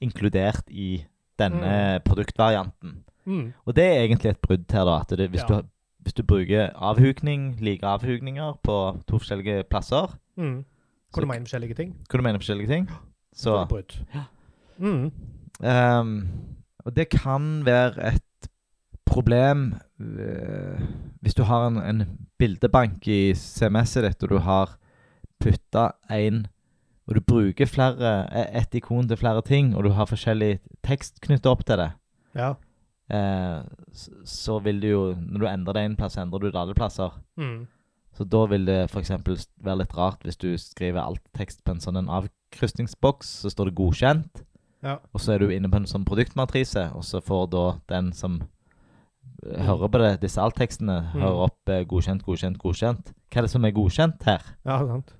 inkludert 0.00 0.64
i 0.70 1.04
denne 1.38 2.00
produktvarianten. 2.06 3.02
Mm. 3.26 3.52
Og 3.66 3.76
det 3.76 3.84
er 3.84 4.06
egentlig 4.06 4.32
et 4.32 4.40
brudd 4.40 4.64
her, 4.72 4.86
da. 4.88 4.96
At 5.02 5.12
det, 5.18 5.28
hvis, 5.34 5.44
Ja. 5.44 5.60
du, 5.60 5.68
hvis 6.06 6.16
du 6.16 6.22
bruker 6.22 6.70
avhukning, 6.74 7.60
like 7.60 7.86
avhukninger 7.86 8.58
på 8.62 8.78
to 9.08 9.18
forskjellige 9.18 9.68
plasser, 9.70 10.16
Mm. 10.36 10.64
Hvor 11.12 11.20
du 11.22 11.26
mener 11.28 11.44
forskjellige 11.46 11.74
ting. 11.74 11.94
hvor 12.10 12.18
du 12.18 12.22
mener 12.22 12.38
forskjellige 12.38 12.68
ting, 12.68 12.88
Så. 13.34 13.54
Ja. 14.14 14.24
Mm. 14.78 15.10
um, 15.60 16.28
og 16.84 16.96
det 16.96 17.08
kan 17.08 17.64
være 17.64 18.14
et 18.14 18.48
problem 19.06 19.74
uh, 20.00 20.80
hvis 21.22 21.34
du 21.34 21.42
har 21.42 21.66
en, 21.68 21.76
en 21.78 22.18
bildebank 22.38 23.06
i 23.08 23.34
CMS-et 23.34 24.04
ditt, 24.08 24.22
og 24.22 24.28
du 24.30 24.38
har 24.38 24.76
putta 25.40 25.90
en 26.10 26.46
Og 27.08 27.14
du 27.16 27.20
bruker 27.20 27.66
flere, 27.66 28.28
e- 28.30 28.58
et 28.60 28.74
ikon 28.78 29.08
til 29.08 29.16
flere 29.16 29.42
ting, 29.42 29.74
og 29.76 29.84
du 29.84 29.88
har 29.90 30.06
forskjellig 30.06 30.60
tekst 30.86 31.20
knyttet 31.20 31.46
opp 31.50 31.64
til 31.66 31.76
det, 31.76 31.90
Ja. 32.34 32.52
eh, 33.10 33.62
så 34.24 34.58
vil 34.62 34.80
du 34.80 34.86
jo 34.86 35.14
Når 35.18 35.38
du 35.40 35.46
endrer 35.46 35.72
det 35.72 35.82
en 35.84 35.96
plass, 35.96 36.16
endrer 36.16 36.38
du 36.40 36.46
det 36.50 36.54
alle 36.60 36.74
plasser. 36.74 37.10
Mm. 37.36 37.66
Så 38.12 38.24
da 38.28 38.44
vil 38.50 38.66
det 38.68 38.90
f.eks. 38.90 39.10
være 39.64 39.78
litt 39.80 39.94
rart 39.96 40.22
hvis 40.26 40.36
du 40.36 40.50
skriver 40.60 41.00
alt 41.00 41.22
tekst 41.36 41.62
på 41.64 41.72
en 41.72 41.80
sånn 41.80 41.96
en 41.96 42.10
avkrysningsboks, 42.12 43.30
så 43.42 43.50
står 43.52 43.70
det 43.70 43.74
godkjent. 43.78 44.42
Ja. 44.82 44.98
Og 45.14 45.20
så 45.22 45.32
er 45.34 45.38
du 45.44 45.48
inne 45.54 45.70
på 45.70 45.78
en 45.80 45.86
sånn 45.88 46.04
produktmatrise, 46.04 46.90
og 46.94 47.04
så 47.06 47.20
får 47.24 47.46
da 47.54 47.64
den 47.88 48.12
som 48.12 48.40
hører 49.46 49.88
på 49.88 49.98
det, 50.02 50.10
disse 50.22 50.40
alttekstene, 50.42 50.98
Mm. 51.14 51.20
hører 51.22 51.40
opp 51.46 51.68
eh, 51.70 51.84
godkjent, 51.88 52.22
godkjent, 52.26 52.58
godkjent. 52.58 53.12
Hva 53.32 53.38
er 53.38 53.42
det 53.46 53.50
som 53.50 53.64
er 53.64 53.72
godkjent 53.72 54.22
her? 54.28 54.42
ja, 54.66 54.78
sant. 54.86 55.14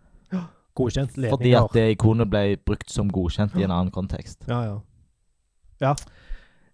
Godkjent 0.75 1.17
ledninger. 1.19 1.37
Fordi 1.37 1.51
at 1.59 1.75
det 1.77 1.83
ikonet 1.99 2.31
ble 2.33 2.57
brukt 2.57 2.89
som 2.91 3.11
godkjent 3.13 3.55
i 3.61 3.65
en 3.67 3.71
annen 3.71 3.91
kontekst. 3.93 4.47
Ja, 4.49 4.79
ja. 5.83 5.95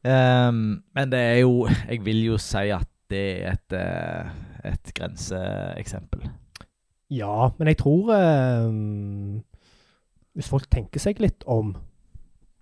Ehm, 0.06 0.82
men 0.94 1.10
det 1.10 1.18
er 1.18 1.40
jo 1.40 1.66
Jeg 1.88 2.04
vil 2.04 2.20
jo 2.24 2.36
si 2.38 2.68
at 2.70 2.86
det 3.10 3.42
er 3.42 3.52
et, 3.56 3.72
eh, 3.72 4.30
et 4.72 4.92
grenseeksempel. 4.94 6.28
Ja, 7.10 7.50
men 7.58 7.70
jeg 7.70 7.78
tror 7.80 8.10
eh, 8.12 8.68
Hvis 10.36 10.50
folk 10.52 10.66
tenker 10.70 11.00
seg 11.00 11.20
litt 11.24 11.46
om, 11.48 11.72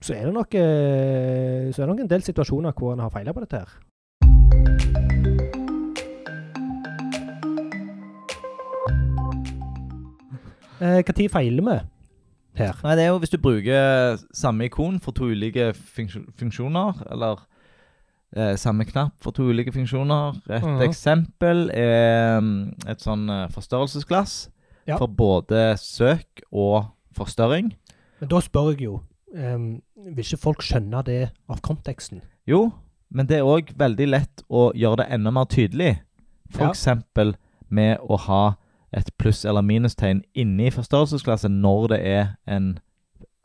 så 0.00 0.14
er 0.14 0.28
det 0.28 0.36
nok, 0.36 0.54
eh, 0.54 1.72
så 1.72 1.82
er 1.82 1.86
det 1.86 1.90
nok 1.90 2.04
en 2.04 2.14
del 2.14 2.22
situasjoner 2.22 2.76
hvor 2.78 2.94
en 2.94 3.02
har 3.02 3.10
feila 3.10 3.34
på 3.34 3.42
dette 3.42 3.64
her. 3.64 3.76
Eh, 10.80 11.02
Når 11.02 11.28
feiler 11.32 11.62
vi 11.64 11.76
her? 12.60 12.78
Nei, 12.84 12.94
det 12.96 13.04
er 13.04 13.10
jo 13.10 13.18
hvis 13.20 13.32
du 13.32 13.38
bruker 13.40 14.16
samme 14.32 14.68
ikon 14.68 15.00
for 15.00 15.12
to 15.16 15.28
ulike 15.32 15.72
funksjoner, 15.74 17.02
eller 17.10 17.42
eh, 18.36 18.54
samme 18.60 18.84
knapp 18.84 19.14
for 19.20 19.32
to 19.32 19.42
ulike 19.50 19.72
funksjoner. 19.72 20.36
Et 20.50 20.62
Mhm. 20.62 20.82
eksempel 20.82 21.70
er 21.74 22.40
mm, 22.40 22.74
et 22.88 22.98
sånn 23.00 23.28
eh, 23.30 23.48
forstørrelsesglass 23.48 24.48
Ja. 24.86 24.96
for 24.98 25.06
både 25.08 25.76
søk 25.78 26.42
og 26.52 26.86
forstørring. 27.16 27.72
Men 28.20 28.28
da 28.28 28.40
spør 28.40 28.70
jeg 28.70 28.80
jo 28.86 29.00
um, 29.34 29.82
Vil 29.96 30.22
ikke 30.24 30.38
folk 30.38 30.62
skjønne 30.62 31.02
det 31.04 31.30
av 31.48 31.60
konteksten? 31.60 32.20
Jo, 32.46 32.72
men 33.10 33.26
det 33.26 33.38
er 33.38 33.42
òg 33.42 33.72
veldig 33.76 34.06
lett 34.08 34.42
å 34.48 34.72
gjøre 34.72 34.96
det 34.98 35.06
enda 35.10 35.30
mer 35.32 35.44
tydelig. 35.44 35.98
For 36.50 36.66
Ja. 36.66 36.72
med 37.68 37.98
å 38.08 38.16
ha 38.18 38.54
et 38.92 39.10
pluss- 39.18 39.44
eller 39.44 39.62
minustegn 39.62 40.22
inni 40.34 40.70
forstørrelsesglasset 40.70 41.50
når 41.50 41.88
det 41.88 42.28
en, 42.46 42.78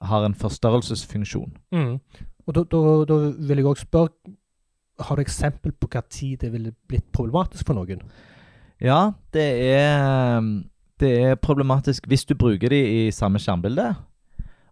har 0.02 0.24
en 0.26 0.34
forstørrelsesfunksjon. 0.36 1.52
Mm. 1.74 2.00
Og 2.48 2.54
da, 2.54 2.64
da, 2.64 3.06
da 3.06 3.18
vil 3.40 3.58
jeg 3.58 3.66
òg 3.66 3.78
spørre 3.78 4.10
Har 5.08 5.18
du 5.18 5.24
eksempel 5.24 5.74
på 5.74 5.90
hva 5.92 6.04
tid 6.10 6.42
det 6.44 6.52
ville 6.54 6.74
blitt 6.90 7.08
problematisk 7.16 7.68
for 7.68 7.78
noen? 7.78 8.04
Ja, 8.82 9.12
det 9.34 9.48
er, 9.72 10.38
um, 10.38 10.64
det 11.02 11.12
er 11.22 11.36
problematisk 11.42 12.08
hvis 12.10 12.26
du 12.26 12.34
bruker 12.36 12.74
de 12.74 12.82
i 12.82 13.02
samme 13.14 13.42
skjermbilde, 13.42 13.92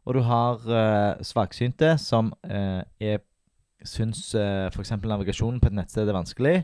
og 0.06 0.18
du 0.18 0.24
har 0.26 0.64
uh, 0.66 1.22
svaksynte 1.26 1.94
som 2.02 2.32
uh, 2.50 2.82
er, 3.00 3.22
syns 3.86 4.32
uh, 4.34 4.68
f.eks. 4.74 4.96
navigasjonen 5.04 5.62
på 5.62 5.70
et 5.70 5.78
nettsted 5.78 6.10
er 6.10 6.18
vanskelig. 6.18 6.56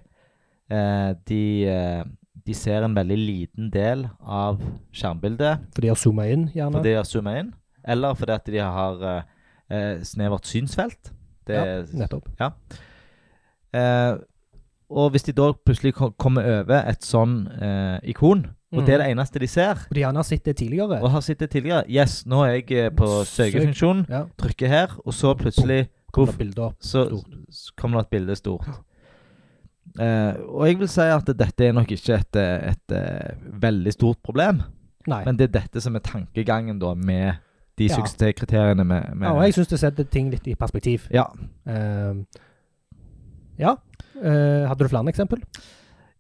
Uh, 0.65 1.13
de, 1.29 1.43
eh, 1.69 2.01
de 2.45 2.53
ser 2.57 2.81
en 2.81 2.95
veldig 2.98 3.17
liten 3.19 3.69
del 3.74 4.07
av 4.22 4.57
skjermbildet 4.95 5.67
For 5.75 5.86
de 5.86 5.91
har 5.91 6.00
zooma 6.00 6.25
inn, 6.34 6.48
gjerne? 6.55 6.79
fordi 6.79 6.89
de 6.89 6.98
har 6.98 7.07
zooma 7.10 7.36
inn, 7.41 7.53
eller 7.86 8.17
fordi 8.17 8.36
at 8.36 8.50
de 8.50 8.63
har 8.63 9.05
eh, 9.12 9.29
eh, 9.69 9.93
snevert 10.05 10.50
synsfelt. 10.50 11.13
Det, 11.45 11.57
ja, 11.60 11.81
nettopp. 12.01 12.29
Eh, 13.75 14.17
og 14.96 15.10
hvis 15.15 15.25
de 15.27 15.34
da 15.34 15.50
plutselig 15.65 15.94
kommer 16.22 16.46
over 16.62 16.86
et 16.91 17.03
sånn 17.03 17.39
eh, 17.58 17.98
ikon, 18.13 18.46
og 18.75 18.84
det 18.86 18.94
er 18.96 19.01
det 19.01 19.08
eneste 19.13 19.39
de 19.39 19.48
ser, 19.48 19.79
Og 19.89 19.96
de 19.96 20.01
gjerne 20.03 20.20
har 20.20 20.27
sett 20.27 20.44
det 20.46 20.55
tidligere. 20.60 20.98
og 21.01 21.10
har 21.13 21.22
sett 21.24 21.39
det 21.39 21.50
tidligere 21.53 21.86
Yes, 21.88 22.25
nå 22.27 22.41
er 22.44 22.58
jeg 22.60 22.91
på 22.96 23.05
på 23.05 23.24
Søk. 23.25 23.53
Ja, 24.10 24.25
trykker 24.38 24.67
her, 24.67 24.96
og 25.05 25.13
så 25.15 25.34
plutselig 25.34 25.88
kommer 26.12 26.32
poff, 26.34 26.38
det 26.38 26.60
opp. 26.60 26.75
så 26.79 27.05
stort. 27.08 27.75
kommer 27.77 28.00
det 28.00 28.05
et 28.05 28.10
bilde 28.10 28.36
stort. 28.36 28.67
Eh, 30.00 30.34
og 30.50 30.65
jeg 30.67 30.79
vil 30.79 30.89
si 30.91 31.01
at 31.08 31.29
dette 31.39 31.65
er 31.70 31.72
nok 31.75 31.91
ikke 31.96 32.17
et, 32.17 32.36
et, 32.36 32.72
et, 32.74 32.96
eh, 32.98 33.36
veldig 33.62 33.94
stort 33.94 34.17
problem, 34.25 34.62
Nei. 35.08 35.22
men 35.25 35.38
det 35.38 35.48
er 35.50 35.60
dette 35.62 35.82
som 35.82 35.96
er 35.96 36.03
tankegangen 36.03 36.79
da 36.82 36.94
med 36.96 37.38
de 37.77 37.88
Ja. 37.89 37.96
suksesskriteriene 37.96 38.84
med, 38.84 39.15
med 39.15 39.27
ja, 39.27 39.34
og 39.36 39.44
jeg 39.44 39.53
syns 39.53 39.67
det 39.67 39.79
setter 39.79 40.03
ting 40.03 40.29
litt 40.32 40.48
i 40.48 40.55
perspektiv. 40.55 41.08
Ja. 41.12 41.25
Ehm, 41.67 42.25
ja. 43.62 43.76
Uh, 44.16 44.66
hadde 44.70 44.86
du 44.86 44.92
flere 44.92 45.12
eksempel? 45.12 45.42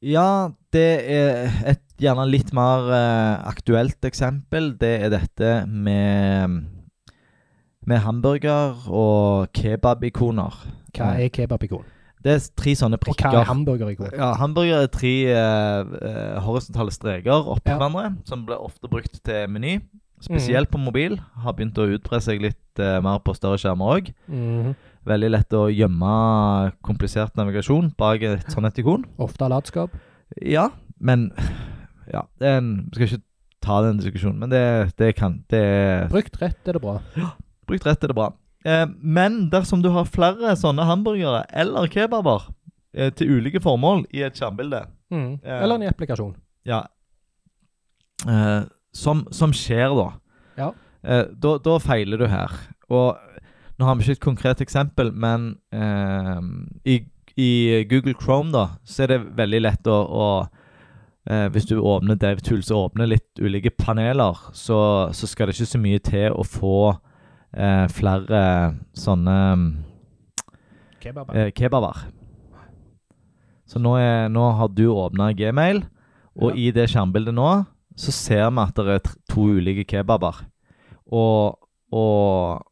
Ja, 0.05 0.51
det 0.75 0.87
er 1.09 1.51
et 1.71 1.83
gjerne 2.01 2.27
litt 2.27 2.51
mer 2.55 2.89
uh, 2.91 3.47
aktuelt 3.49 4.03
eksempel. 4.05 4.73
Det 4.79 4.93
er 5.07 5.13
dette 5.13 5.57
med 5.67 6.71
med 7.85 8.01
hamburger 8.01 8.87
og 8.89 9.51
kebabikoner. 9.53 10.55
Hva 10.95 11.11
er 11.21 11.29
kebabikon? 11.33 11.85
Det 12.25 12.33
er 12.33 12.45
tre 12.57 12.73
sånne 12.73 12.97
prikker. 12.97 13.27
Og 13.29 13.35
hva 13.35 13.43
er 13.43 13.49
hamburgerikon? 13.51 14.15
Ja, 14.17 14.31
hamburger 14.39 14.87
er 14.87 14.89
tre 14.89 15.13
uh, 15.29 15.91
eh, 15.99 16.39
horisontale 16.41 16.93
streker 16.93 17.45
oppå 17.53 17.69
Ja. 17.69 17.77
hverandre, 17.77 18.15
som 18.25 18.47
blir 18.47 18.57
ofte 18.57 18.89
brukt 18.89 19.21
til 19.21 19.45
meny. 19.49 19.77
Spesielt 20.25 20.71
på 20.71 20.81
mobil. 20.81 21.19
Har 21.43 21.53
begynt 21.53 21.77
å 21.77 21.85
utbre 21.85 22.17
seg 22.23 22.41
litt 22.41 22.81
uh, 22.81 22.97
mer 23.05 23.21
på 23.21 23.35
større 23.37 23.61
skjermer 23.61 23.99
òg. 23.99 24.13
Mhm. 24.25 24.75
Veldig 25.05 25.29
lett 25.29 25.53
å 25.53 25.67
gjemme 25.69 26.11
komplisert 26.85 27.35
navigasjon 27.37 27.91
bak 27.99 28.23
et 28.25 28.49
sånt 28.53 28.81
ikon. 28.81 29.05
Ofte 29.21 29.49
latskap. 29.51 29.93
Ja, 30.41 30.69
men 30.97 31.29
Ja, 32.09 32.25
det 32.41 32.49
er 32.49 32.59
en 32.61 32.73
skal 32.93 33.07
ikke 33.07 33.23
ta 33.65 33.79
den 33.81 33.97
diskusjonen, 33.97 34.39
men 34.43 34.51
det, 34.51 34.63
det 35.01 35.15
kan 35.17 35.39
det 35.49 35.61
er, 35.61 36.03
Brukt 36.11 36.37
rett 36.41 36.69
er 36.69 36.77
det 36.77 36.81
bra. 36.83 36.99
Ja, 37.17 37.31
Brukt 37.65 37.85
rett 37.87 38.03
er 38.05 38.11
det 38.13 38.17
bra. 38.17 38.29
Eh, 38.65 38.85
men 39.01 39.47
dersom 39.53 39.81
du 39.81 39.91
har 39.93 40.09
flere 40.09 40.53
sånne 40.57 40.85
hamburgere 40.89 41.43
eller 41.53 41.89
kebaber 41.89 42.47
eh, 42.97 43.11
til 43.13 43.37
ulike 43.37 43.61
formål 43.61 44.05
i 44.13 44.23
et 44.25 44.37
skjermbilde 44.37 44.83
mm. 45.13 45.31
eh, 45.43 45.59
Eller 45.61 45.77
en 45.77 45.89
applikasjon. 45.89 46.33
Ja. 46.65 46.83
Eh, 48.25 48.61
som, 48.95 49.25
som 49.33 49.53
skjer, 49.53 49.93
da. 49.97 50.07
Ja. 50.57 50.71
Eh, 51.05 51.25
da. 51.29 51.57
Da 51.61 51.77
feiler 51.83 52.21
du 52.21 52.27
her. 52.31 52.53
Og 52.89 53.17
nå 53.79 53.85
har 53.87 53.95
vi 53.95 54.05
ikke 54.05 54.15
et 54.17 54.23
konkret 54.23 54.61
eksempel, 54.63 55.09
men 55.13 55.57
eh, 55.75 56.41
i, 56.93 56.99
i 57.37 57.49
Google 57.89 58.13
Chrome, 58.21 58.51
da, 58.55 58.67
så 58.87 59.03
er 59.03 59.13
det 59.15 59.21
veldig 59.37 59.61
lett 59.65 59.89
å, 59.91 59.97
å 60.05 60.27
eh, 61.29 61.47
Hvis 61.51 61.67
du 61.67 61.75
åpner 61.81 62.15
DevTools 62.21 62.71
og 62.71 62.91
åpner 62.91 63.09
litt 63.11 63.41
ulike 63.41 63.71
paneler, 63.75 64.37
så, 64.55 64.79
så 65.11 65.27
skal 65.27 65.47
det 65.51 65.57
ikke 65.57 65.71
så 65.73 65.81
mye 65.83 65.99
til 66.05 66.31
å 66.37 66.45
få 66.47 66.75
eh, 67.57 67.85
flere 67.91 68.43
sånne 68.95 69.37
kebaber. 71.03 71.35
eh, 71.35 71.51
kebaber. 71.55 72.05
Så 73.65 73.79
nå, 73.81 73.95
er, 73.97 74.27
nå 74.29 74.43
har 74.59 74.69
du 74.69 74.85
åpna 74.93 75.31
Gmail, 75.33 75.83
og 76.35 76.51
Ja. 76.51 76.55
i 76.67 76.71
det 76.75 76.89
skjermbildet 76.91 77.33
nå 77.33 77.49
så 77.95 78.11
ser 78.11 78.49
vi 78.51 78.59
at 78.61 78.75
det 78.75 78.95
er 78.97 79.11
to 79.31 79.45
ulike 79.55 79.85
kebaber. 79.87 80.41
Og, 81.15 81.55
og 81.95 82.65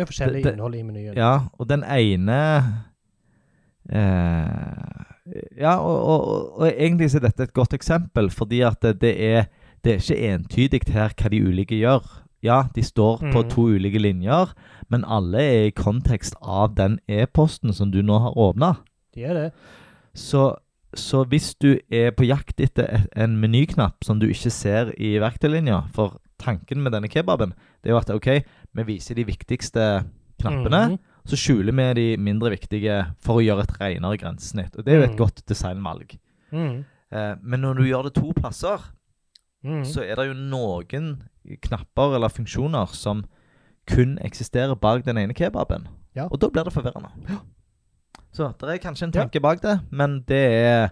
Med 0.00 0.08
forskjellig 0.08 0.44
Det- 0.44 0.54
innhold 0.56 0.78
i 0.78 0.82
menyen. 0.86 1.16
Ja, 1.18 1.34
og 1.58 1.68
den 1.68 1.84
ene 1.84 2.40
eh, 3.92 5.04
Ja, 5.60 5.76
og, 5.78 5.98
og, 6.02 6.58
og 6.58 6.66
egentlig 6.70 7.12
er 7.14 7.26
dette 7.26 7.46
et 7.46 7.54
godt 7.54 7.74
eksempel, 7.76 8.30
fordi 8.34 8.62
at 8.66 8.80
det, 8.82 8.96
det, 9.04 9.12
er, 9.22 9.44
det 9.84 9.92
er 9.92 10.00
ikke 10.00 10.32
entydig 10.32 10.80
her 10.90 11.12
hva 11.14 11.30
de 11.30 11.42
ulike 11.44 11.78
gjør. 11.78 12.08
Ja, 12.42 12.64
de 12.74 12.82
står 12.82 13.20
på 13.20 13.42
mm. 13.42 13.50
to 13.52 13.66
ulike 13.76 14.00
linjer, 14.00 14.54
men 14.88 15.04
alle 15.04 15.42
er 15.44 15.68
i 15.68 15.76
kontekst 15.76 16.34
av 16.40 16.72
den 16.78 16.98
e-posten 17.06 17.74
som 17.76 17.92
du 17.92 18.00
nå 18.02 18.18
har 18.24 18.38
åpna. 18.38 18.72
De 19.14 19.26
er 19.28 19.36
det. 19.36 19.46
Så, 20.16 20.56
så 20.96 21.22
hvis 21.28 21.52
du 21.60 21.76
er 21.92 22.14
på 22.16 22.24
jakt 22.24 22.60
etter 22.64 23.04
en 23.14 23.36
menyknapp 23.42 24.02
som 24.06 24.18
du 24.18 24.26
ikke 24.30 24.50
ser 24.50 24.90
i 24.98 25.12
verktøylinja 25.22 25.84
For 25.94 26.16
tanken 26.40 26.80
med 26.82 26.96
denne 26.96 27.10
kebaben 27.12 27.52
det 27.82 27.90
er 27.90 27.94
jo 27.94 28.00
at 28.00 28.10
OK, 28.10 28.28
vi 28.74 28.82
viser 28.84 29.14
de 29.14 29.24
viktigste 29.24 30.04
knappene, 30.40 30.90
Mhm. 30.90 30.98
så 31.26 31.36
skjuler 31.36 31.72
vi 31.72 31.94
de 31.94 32.16
mindre 32.16 32.50
viktige 32.50 33.14
for 33.20 33.36
å 33.40 33.44
gjøre 33.44 33.62
et 33.64 33.78
renere 33.80 34.16
grensesnitt. 34.18 34.76
Og 34.78 34.84
det 34.84 34.92
er 34.94 34.96
jo 34.98 35.04
et 35.04 35.10
Mm. 35.10 35.16
godt 35.18 35.44
designvalg. 35.46 36.18
Mm. 36.52 36.84
Eh, 37.12 37.34
men 37.42 37.60
når 37.60 37.74
du 37.76 37.82
gjør 37.84 38.04
det 38.04 38.14
to 38.14 38.32
plasser, 38.32 38.78
Mhm. 39.64 39.84
så 39.84 40.02
er 40.02 40.14
det 40.16 40.26
jo 40.28 40.34
noen 40.34 41.22
knapper 41.62 42.14
eller 42.14 42.28
funksjoner 42.28 42.88
som 42.94 43.24
kun 43.86 44.18
eksisterer 44.22 44.74
bak 44.80 45.04
den 45.04 45.18
ene 45.18 45.34
kebaben. 45.34 45.86
Ja. 46.14 46.28
Og 46.30 46.38
da 46.40 46.48
blir 46.48 46.64
det 46.64 46.72
forvirrende. 46.72 47.10
Så 48.32 48.52
det 48.58 48.68
er 48.68 48.78
kanskje 48.88 49.02
en 49.04 49.12
Ja. 49.14 49.24
tanke 49.24 49.40
bak 49.42 49.60
det, 49.60 49.80
men 49.90 50.20
det 50.26 50.52
er 50.52 50.90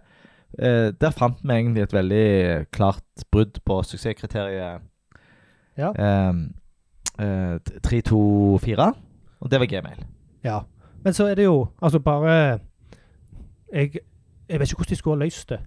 eh, 0.58 0.90
Der 0.92 1.10
fant 1.10 1.36
vi 1.42 1.48
egentlig 1.50 1.82
et 1.82 1.92
veldig 1.92 2.66
klart 2.72 3.02
brudd 3.30 3.58
på 3.66 3.82
suksesskriteriet 3.84 4.80
Ja. 5.76 5.90
eh, 5.92 6.32
324, 7.18 8.94
og 9.40 9.50
det 9.50 9.60
var 9.60 9.66
Gmail. 9.70 10.04
Ja. 10.44 10.60
Men 11.04 11.14
så 11.14 11.26
er 11.30 11.34
det 11.38 11.44
jo 11.44 11.68
altså 11.82 11.98
bare 12.02 12.58
Jeg, 13.72 14.00
jeg 14.48 14.60
vet 14.60 14.68
ikke 14.70 14.76
hvordan 14.80 14.90
de 14.90 14.96
skulle 14.96 15.18
ha 15.18 15.24
løst 15.24 15.48
det 15.52 15.58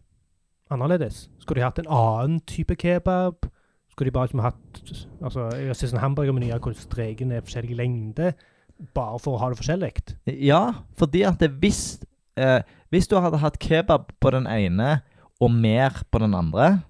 annerledes. 0.71 1.29
Skulle 1.39 1.59
de 1.61 1.65
hatt 1.67 1.79
en 1.79 1.89
annen 1.91 2.39
type 2.47 2.75
kebab? 2.79 3.45
Skulle 3.91 4.09
de 4.09 4.13
bare 4.15 4.25
liksom 4.29 4.39
hatt 4.39 4.81
altså, 5.21 5.49
Jeg 5.57 5.67
har 5.67 5.77
sett 5.77 5.91
sånn 5.91 6.01
hamburgermenyer 6.03 6.59
hvor 6.63 6.73
strekene 6.79 7.37
er 7.37 7.45
forskjellig 7.45 7.75
lengde, 7.77 8.31
bare 8.95 9.19
for 9.21 9.35
å 9.35 9.41
ha 9.43 9.49
det 9.51 9.59
forskjellig. 9.59 9.91
Ja, 10.41 10.61
fordi 10.97 11.25
at 11.27 11.39
det, 11.43 11.51
hvis, 11.61 11.99
eh, 12.39 12.61
hvis 12.89 13.07
du 13.11 13.17
hadde 13.19 13.41
hatt 13.43 13.59
kebab 13.61 14.09
på 14.23 14.31
den 14.33 14.47
ene 14.49 15.01
og 15.41 15.51
mer 15.51 16.01
på 16.11 16.19
den 16.23 16.33
andre, 16.37 16.81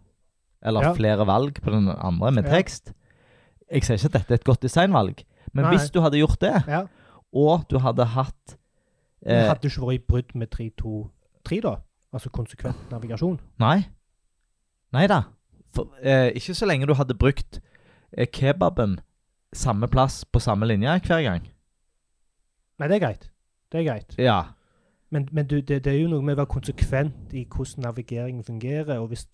eller 0.63 0.81
Ja. 0.91 0.93
flere 0.93 1.25
valg 1.27 1.57
på 1.61 1.71
den 1.73 1.89
andre 1.89 2.31
med 2.31 2.45
tekst 2.45 2.93
Jeg 3.71 3.83
sier 3.87 3.95
ikke 3.95 4.09
at 4.11 4.17
dette 4.19 4.33
er 4.35 4.39
et 4.41 4.43
godt 4.47 4.61
designvalg, 4.65 5.23
men 5.53 5.63
Nei. 5.65 5.71
hvis 5.75 5.91
du 5.91 6.01
hadde 6.03 6.19
gjort 6.19 6.41
det, 6.41 6.63
Ja. 6.67 6.81
og 7.33 7.63
du 7.69 7.77
hadde 7.79 8.05
hatt 8.05 8.57
Men 9.25 9.35
eh, 9.37 9.47
hadde 9.47 9.61
du 9.61 9.67
ikke 9.69 9.81
vært 9.87 9.99
i 9.99 10.05
brudd 10.07 10.35
med 10.35 10.47
3-2-3, 10.55 11.61
da? 11.61 11.75
Altså 12.13 12.29
konsekvent 12.29 12.89
navigasjon? 12.91 13.39
Nei. 13.59 13.85
Nei 14.91 15.05
da. 15.07 15.21
For, 15.71 15.87
eh, 16.03 16.31
ikke 16.35 16.53
så 16.57 16.65
lenge 16.67 16.87
du 16.89 16.93
hadde 16.93 17.15
brukt 17.15 17.61
eh, 18.17 18.27
kebaben 18.27 18.99
samme 19.53 19.87
plass 19.87 20.25
på 20.25 20.39
samme 20.39 20.65
linje 20.67 20.99
hver 21.05 21.21
gang. 21.23 21.47
Nei, 22.79 22.87
det 22.87 22.95
er 22.97 23.05
greit. 23.05 23.29
Det 23.71 23.79
er 23.79 23.85
greit. 23.93 24.15
Ja. 24.17 24.41
Men, 25.11 25.27
men 25.31 25.47
du, 25.47 25.61
det, 25.61 25.83
det 25.85 25.93
er 25.93 26.01
jo 26.01 26.09
noe 26.11 26.23
med 26.23 26.35
å 26.35 26.41
være 26.41 26.51
konsekvent 26.51 27.33
i 27.35 27.45
hvordan 27.45 27.85
navigeringen 27.85 28.43
fungerer. 28.47 28.97
Og 28.99 29.11
hvis 29.11 29.27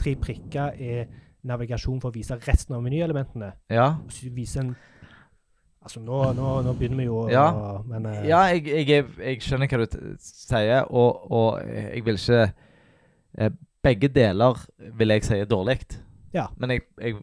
tre 0.00 0.14
prikker 0.16 0.76
er 0.80 1.06
navigasjon 1.46 2.00
for 2.02 2.10
å 2.10 2.14
vise 2.14 2.36
resten 2.46 2.76
av 2.76 2.82
menyelementene, 2.84 3.52
Ja. 3.72 3.96
vise 4.34 4.60
en 4.64 4.76
Altså, 5.80 5.96
nå, 6.04 6.16
nå, 6.36 6.48
nå 6.60 6.72
begynner 6.76 6.98
vi 7.00 7.04
jo 7.06 7.22
å 7.22 7.30
Ja. 7.32 7.46
Men 7.88 8.04
uh, 8.04 8.18
Ja, 8.28 8.42
jeg, 8.52 8.66
jeg, 8.68 9.06
jeg 9.16 9.40
skjønner 9.40 9.70
hva 9.70 9.86
du 9.88 10.16
sier, 10.20 10.84
og, 10.92 11.22
og 11.32 11.62
jeg 11.64 12.04
vil 12.04 12.18
ikke 12.20 12.42
eh, 13.38 13.50
Begge 13.80 14.10
deler 14.12 14.60
vil 14.98 15.08
jeg 15.14 15.24
si 15.24 15.38
er 15.40 15.48
dårlig. 15.48 15.78
Ja. 16.36 16.50
Men 16.60 16.74
jeg, 16.74 16.82
jeg 17.00 17.16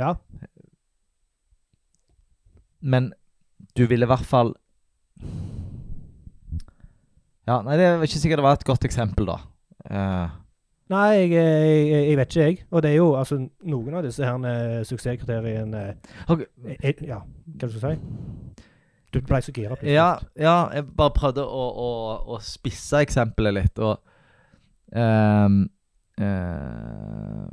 ja. 0.00 0.14
Men 2.80 3.10
du 3.76 3.84
vil 3.84 4.00
i 4.00 4.08
hvert 4.08 4.24
fall 4.24 4.54
Ja, 7.44 7.60
nei, 7.66 7.76
det 7.76 7.84
er 7.84 8.04
ikke 8.06 8.20
sikkert 8.22 8.40
det 8.40 8.46
var 8.46 8.56
et 8.56 8.64
godt 8.64 8.84
eksempel, 8.86 9.26
da. 9.28 9.36
Eh, 9.90 10.38
Nei, 10.90 11.10
jeg, 11.14 11.30
jeg, 11.38 11.90
jeg 12.08 12.16
vet 12.18 12.32
ikke, 12.34 12.44
jeg. 12.48 12.56
Og 12.70 12.82
det 12.82 12.90
er 12.90 12.96
jo 12.96 13.10
altså 13.14 13.36
noen 13.70 13.94
av 13.94 14.02
disse 14.02 14.26
her 14.26 14.84
suksesskriteriene 14.88 15.82
okay. 16.26 16.48
eh, 16.66 16.80
eh, 16.90 17.04
Ja, 17.06 17.20
hva 17.22 17.68
skal 17.70 17.76
du 17.76 17.84
si? 17.84 18.64
Du 19.10 19.20
ble 19.26 19.40
så 19.42 19.52
gira. 19.54 19.74
ja, 19.82 20.08
ja, 20.38 20.56
jeg 20.74 20.86
bare 20.98 21.14
prøvde 21.14 21.42
å, 21.42 21.62
å, 21.82 21.90
å 22.30 22.40
spisse 22.46 23.00
eksempelet 23.02 23.56
litt, 23.56 23.80
og 23.82 23.98
um, 24.94 25.64
uh, 26.22 27.46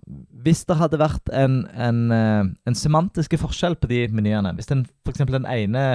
Hvis 0.46 0.66
det 0.70 0.78
hadde 0.78 1.00
vært 1.02 1.32
en, 1.34 1.64
en, 1.74 2.04
en 2.14 2.78
semantiske 2.78 3.40
forskjell 3.42 3.78
på 3.82 3.90
de 3.90 4.04
menyene 4.14 4.54
Hvis 4.54 4.70
den, 4.70 4.86
for 5.02 5.16
eksempel 5.16 5.40
den 5.40 5.50
ene 5.50 5.88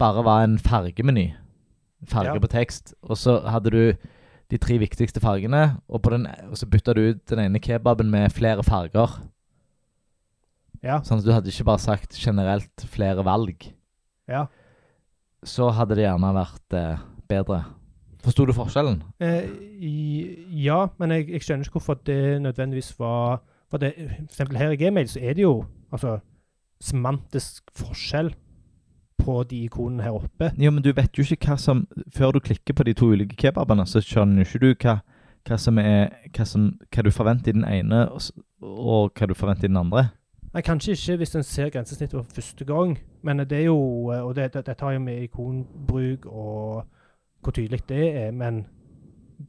bare 0.00 0.24
var 0.26 0.42
en 0.46 0.58
fargemeny, 0.58 1.28
farge 2.08 2.34
Ja. 2.34 2.40
på 2.40 2.50
tekst, 2.50 2.94
og 3.02 3.18
så 3.20 3.40
hadde 3.46 3.70
du 3.74 3.82
de 4.50 4.58
tre 4.58 4.78
viktigste 4.82 5.20
fargene, 5.22 5.76
og, 5.88 6.00
på 6.02 6.10
den, 6.10 6.26
og 6.50 6.56
så 6.58 6.66
bytta 6.66 6.94
du 6.96 7.00
ut 7.12 7.20
den 7.30 7.38
ene 7.44 7.60
kebaben 7.62 8.10
med 8.10 8.32
flere 8.34 8.64
farger. 8.66 9.18
Ja. 10.82 11.00
Sånn 11.04 11.20
at 11.20 11.26
du 11.26 11.32
hadde 11.34 11.50
ikke 11.52 11.66
bare 11.68 11.82
sagt 11.82 12.16
generelt 12.18 12.86
flere 12.90 13.24
valg. 13.26 13.70
ja. 14.30 14.46
Så 15.42 15.70
hadde 15.72 15.96
det 15.96 16.02
gjerne 16.04 16.34
vært 16.36 16.74
eh, 16.76 16.98
bedre. 17.30 17.62
Forsto 18.20 18.44
du 18.44 18.52
forskjellen? 18.52 18.98
Eh, 19.24 19.46
i- 19.80 20.44
ja, 20.66 20.82
men 21.00 21.14
jeg, 21.14 21.30
jeg 21.32 21.40
skjønner 21.46 21.64
ikke 21.64 21.78
hvorfor 21.78 21.96
det 22.04 22.42
nødvendigvis 22.44 22.90
var 23.00 23.40
For 23.70 23.78
det, 23.80 23.94
for 23.96 24.26
eksempel 24.26 24.58
her 24.60 24.74
i 24.74 24.76
Gmail 24.76 25.08
så 25.08 25.20
er 25.22 25.32
det 25.38 25.46
jo 25.46 25.64
altså 25.92 26.18
semantisk 26.82 27.70
forskjell 27.78 28.32
på 29.20 29.42
de 29.50 29.62
ikonene 29.66 30.02
her 30.02 30.16
oppe. 30.18 30.50
Ja, 30.58 30.70
men 30.70 30.82
du 30.82 30.92
vet 30.96 31.16
jo 31.18 31.22
ikke 31.24 31.52
hva 31.52 31.56
som 31.58 31.86
Før 32.16 32.32
du 32.32 32.40
klikker 32.40 32.74
på 32.74 32.84
de 32.84 32.92
to 32.94 33.10
ulike 33.12 33.36
kebabene, 33.36 33.86
så 33.86 34.00
skjønner 34.04 34.44
ikke 34.46 34.58
du 34.62 34.74
hva, 34.74 34.96
hva 35.48 35.58
som 35.58 35.78
er 35.78 36.10
hva, 36.36 36.44
som, 36.46 36.70
hva 36.90 37.02
du 37.06 37.10
forventer 37.10 37.52
i 37.52 37.58
den 37.60 37.64
ene, 37.68 38.06
og, 38.10 38.20
og 38.62 39.12
hva 39.18 39.26
du 39.30 39.34
forventer 39.34 39.68
i 39.68 39.72
den 39.72 39.76
andre. 39.80 40.08
Nei, 40.54 40.62
Kanskje 40.66 40.92
ikke 40.96 41.16
hvis 41.20 41.34
en 41.38 41.44
ser 41.46 41.68
grensesnittet 41.70 42.16
for 42.18 42.34
første 42.40 42.64
gang, 42.66 42.96
men 43.22 43.38
det 43.46 43.52
er 43.60 43.68
jo 43.68 43.76
Og 44.10 44.32
det, 44.36 44.48
det, 44.54 44.64
dette 44.66 44.84
har 44.84 44.92
jo 44.96 45.02
med 45.04 45.22
ikonbruk 45.28 46.26
og 46.26 46.86
hvor 47.40 47.54
tydelig 47.56 47.80
det 47.88 48.08
er, 48.26 48.30
men 48.36 48.64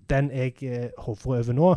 den 0.09 0.29
jeg 0.31 0.53
eh, 0.63 0.89
hovrer 1.03 1.41
over 1.41 1.53
nå, 1.57 1.71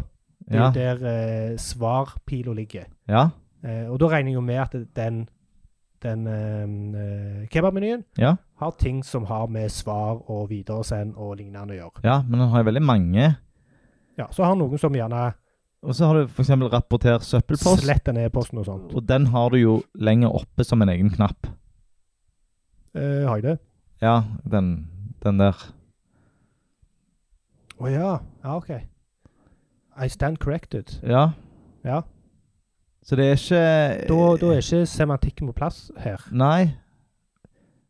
det 0.47 0.61
er 0.61 0.61
Ja. 0.61 0.71
der 0.75 1.07
eh, 1.11 1.57
svarpila 1.59 2.53
ligger. 2.55 2.85
Ja. 3.09 3.29
Eh, 3.65 3.89
og 3.91 3.99
da 4.01 4.07
regner 4.13 4.31
jeg 4.31 4.35
jo 4.35 4.41
med 4.41 4.55
at 4.63 4.77
den, 4.97 5.29
den 6.05 6.27
eh, 6.95 7.47
kebabmenyen 7.51 8.05
Ja. 8.21 8.35
har 8.61 8.75
ting 8.79 9.03
som 9.05 9.25
har 9.27 9.47
med 9.49 9.71
svar 9.73 10.21
og 10.31 10.51
videresend 10.51 11.15
og 11.17 11.39
lignende 11.41 11.75
å 11.75 11.79
gjøre. 11.81 12.05
ja, 12.05 12.19
men 12.23 12.39
den 12.45 12.49
har 12.53 12.63
jo 12.63 12.69
veldig 12.71 12.83
mange. 12.85 13.31
Ja, 14.19 14.29
Så 14.31 14.45
har 14.45 14.55
noen 14.55 14.79
som 14.79 14.93
gjerne 14.95 15.33
Og 15.83 15.93
så 15.97 16.07
har 16.07 16.15
du 16.15 16.29
f.eks. 16.31 16.49
rapporter 16.73 17.19
søppelpost, 17.21 17.83
sletter 17.83 18.13
ned 18.15 18.31
posten 18.33 18.59
og 18.59 18.65
sånt. 18.69 18.95
og 18.95 19.07
den 19.07 19.27
har 19.27 19.51
du 19.51 19.57
jo 19.59 19.83
lenger 19.95 20.29
oppe 20.33 20.65
som 20.65 20.81
en 20.83 20.89
egen 20.89 21.11
knapp. 21.11 21.47
Eh, 22.95 23.27
har 23.27 23.37
jeg 23.37 23.43
det? 23.43 23.59
Ja, 24.01 24.23
den, 24.49 24.87
den 25.25 25.39
der. 25.39 25.55
Å 27.81 27.91
ja. 27.91 28.19
Ja, 28.45 28.57
OK. 28.57 28.71
I 30.05 30.09
stand 30.09 30.39
corrected. 30.43 30.99
Ja. 31.03 31.33
Ja. 31.85 32.03
Så 33.05 33.17
det 33.21 33.27
er 33.29 33.37
ikke 33.37 34.09
Da, 34.09 34.19
da 34.41 34.53
er 34.55 34.63
ikke 34.63 34.87
semantikken 34.89 35.51
på 35.51 35.57
plass 35.59 35.91
her. 36.01 36.23
Nei. 36.33 36.73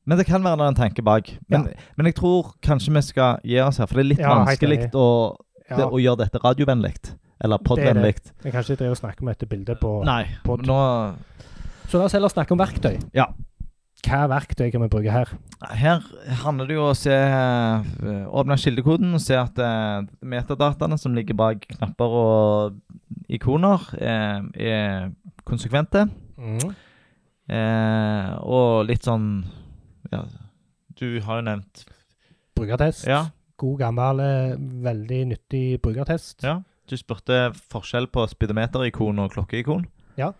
Men 0.05 0.19
det 0.21 0.27
kan 0.29 0.45
være 0.45 0.69
en 0.69 0.77
tanke 0.77 1.03
bak. 1.03 1.31
Men, 1.49 1.69
men 1.97 2.07
jeg 2.11 2.17
tror 2.19 2.55
kanskje 2.65 2.93
vi 2.93 3.03
skal 3.07 3.39
gi 3.47 3.61
oss 3.65 3.79
her, 3.81 3.89
for 3.89 4.01
det 4.01 4.05
er 4.05 4.11
litt 4.11 4.25
Ja, 4.25 4.35
vanskelig 4.43 4.81
å, 4.93 5.07
Ja, 5.71 5.79
det, 5.79 5.87
å 5.87 6.01
gjøre 6.03 6.25
dette 6.27 6.43
radiovennlig. 6.43 6.97
Eller 7.45 7.63
podvennlig. 7.65 8.15
Jeg 8.45 8.53
kan 8.53 8.63
ikke 8.63 8.77
drive 8.83 8.95
og 8.95 9.01
snakke 9.01 9.25
om 9.25 9.31
dette 9.33 9.49
bildet 9.49 9.81
på 9.81 9.95
Nei. 10.07 10.23
pod. 10.45 10.67
Nå 10.69 10.77
Så 11.89 11.99
la 12.01 12.07
oss 12.09 12.15
heller 12.17 12.33
snakke 12.33 12.55
om 12.57 12.61
verktøy. 12.61 12.99
Ja. 13.17 13.31
Hva 14.05 14.27
verktøy 14.29 14.69
kan 14.69 14.83
vi 14.85 14.91
bruke 14.93 15.13
her? 15.13 15.31
Her 15.73 16.03
handler 16.43 16.69
det 16.69 16.77
jo 16.77 16.83
om 16.85 16.93
å 16.93 16.97
se 16.99 17.15
eh, 17.15 18.25
Åpne 18.29 18.59
kildekoden 18.61 19.17
og 19.17 19.23
se 19.23 19.37
at 19.39 19.57
eh, 19.63 20.05
metadataene 20.21 20.99
som 21.01 21.15
ligger 21.17 21.39
bak 21.39 21.65
knapper 21.71 22.17
og 22.21 22.77
ikoner, 23.33 23.87
eh, 23.97 24.45
er 24.61 25.09
konsekvente. 25.49 26.05
Mm. 26.37 26.75
Eh, 27.49 28.29
og 28.45 28.85
litt 28.89 29.05
sånn 29.05 29.29
Ja, 30.13 30.25
du 30.97 31.21
har 31.25 31.41
jo 31.41 31.49
nevnt 31.49 31.85
Brukertest. 32.55 33.09
Ja. 33.11 33.27
god, 33.59 33.79
gammel, 33.81 34.21
veldig 34.85 35.21
nyttig 35.33 35.65
brukertest. 35.83 36.45
Ja. 36.45 36.61
Du 36.87 36.95
spurte 37.01 37.49
forskjell 37.73 38.07
på 38.13 38.27
speedometerikon 38.31 39.19
og 39.19 39.33
klokkeikon. 39.35 39.87
Ja. 40.21 40.31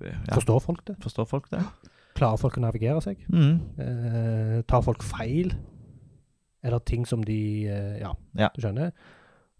ja. 0.00 0.16
Forstår 0.32 0.62
folk 0.64 0.82
det? 0.88 0.96
Forstår 1.04 1.28
folk 1.30 1.50
det? 1.52 1.60
Klarer 2.14 2.36
folk 2.38 2.56
å 2.58 2.60
navigere 2.60 3.00
seg? 3.02 3.16
Mm. 3.32 3.60
Eh, 3.78 4.62
tar 4.68 4.82
folk 4.84 5.02
feil? 5.02 5.54
Er 6.62 6.70
det 6.70 6.84
ting 6.86 7.06
som 7.08 7.22
de 7.24 7.66
eh, 7.68 7.98
Ja, 8.00 8.12
Ja. 8.38 8.48
du 8.54 8.60
skjønner. 8.62 8.92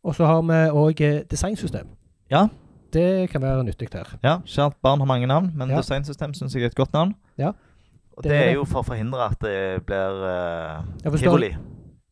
Og 0.05 0.15
så 0.15 0.27
har 0.27 0.43
vi 0.43 0.61
òg 0.71 1.01
eh, 1.01 1.23
designsystem. 1.31 1.89
Ja. 2.31 2.49
Det 2.93 3.31
kan 3.31 3.41
være 3.41 3.65
nyttig 3.65 3.89
her. 3.95 4.19
Ja, 4.23 4.39
Kjært 4.45 4.75
barn 4.83 4.99
har 5.01 5.07
mange 5.07 5.27
navn, 5.27 5.53
men 5.57 5.71
Ja. 5.71 5.77
designsystem 5.81 6.35
syns 6.35 6.53
jeg 6.55 6.63
er 6.63 6.67
et 6.67 6.75
godt 6.75 6.93
navn. 6.93 7.15
Ja. 7.39 7.53
Og 8.17 8.23
Det 8.23 8.31
det, 8.31 8.39
er 8.41 8.45
det. 8.51 8.55
jo 8.55 8.65
for 8.65 8.83
å 8.83 8.85
forhindre 8.85 9.31
at 9.31 9.39
det 9.41 9.87
blir 9.87 10.13
uh, 10.23 10.85
Ja, 11.05 11.11
hvis 11.11 11.23
du 11.23 11.31
har- 11.31 11.39
tivoli. 11.39 11.57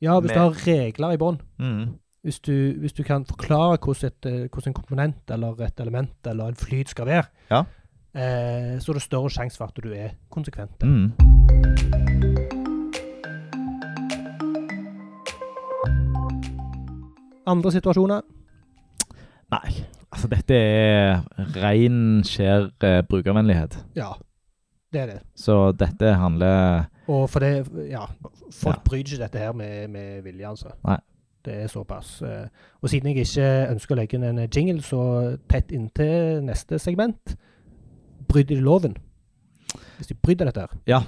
Ja, 0.00 0.18
hvis 0.20 0.28
Med- 0.30 0.36
du 0.36 0.40
har 0.40 0.66
regler 0.66 1.10
i 1.12 1.16
bånn. 1.18 1.40
Mm. 1.58 1.94
Hvis, 2.24 2.38
du- 2.40 2.78
hvis 2.80 2.92
du 2.94 3.02
kan 3.02 3.24
forklare 3.26 3.76
hvordan, 3.78 4.06
et, 4.06 4.26
eh, 4.26 4.48
hvordan 4.48 4.68
en 4.68 4.74
komponent 4.74 5.30
eller 5.30 5.60
et 5.62 5.80
element 5.80 6.10
eller 6.26 6.48
en 6.48 6.54
flyt 6.54 6.88
skal 6.88 7.06
være, 7.06 7.24
Ja. 7.50 7.64
Eh, 8.14 8.78
så 8.80 8.90
er 8.92 8.98
det 8.98 9.02
større 9.02 9.30
sjanse 9.30 9.56
for 9.58 9.64
at 9.70 9.82
du 9.84 9.92
er 9.92 10.08
konsekvent. 10.30 10.82
Mm. 10.82 11.12
Andre 17.50 17.72
situasjoner 17.74 18.20
Nei, 19.50 19.70
altså 20.14 20.28
dette 20.30 20.54
er 20.54 21.24
ren, 21.56 22.20
skjær 22.22 22.68
eh, 22.86 23.00
brukervennlighet. 23.10 23.80
Ja, 23.98 24.12
det 24.94 25.00
er 25.02 25.08
det. 25.10 25.16
Så 25.34 25.56
dette 25.74 26.12
handler 26.20 26.84
Og 27.10 27.24
for 27.32 27.42
det 27.42 27.66
Ja, 27.90 28.04
folk 28.54 28.76
Ja. 28.76 28.84
bryr 28.86 29.02
ikke 29.02 29.18
dette 29.24 29.38
her 29.42 29.52
med, 29.52 29.88
med 29.90 30.22
vilje, 30.22 30.46
altså. 30.46 30.70
Nei. 30.86 30.98
Det 31.44 31.54
er 31.64 31.66
såpass. 31.72 32.20
eh, 32.22 32.46
Og 32.82 32.90
siden 32.92 33.10
jeg 33.10 33.24
ikke 33.26 33.48
ønsker 33.72 33.96
å 33.96 33.98
legge 33.98 34.14
inn 34.20 34.24
en 34.28 34.46
jingle 34.54 34.82
så 34.86 35.02
tett 35.50 35.72
inntil 35.74 36.44
neste 36.46 36.78
segment, 36.78 37.34
bryter 38.30 38.54
de 38.56 38.62
loven. 38.64 38.96
Hvis 39.98 40.10
de 40.10 40.14
bryter 40.22 40.48
dette 40.48 40.60
her. 40.64 40.74
Ja. 40.86 41.02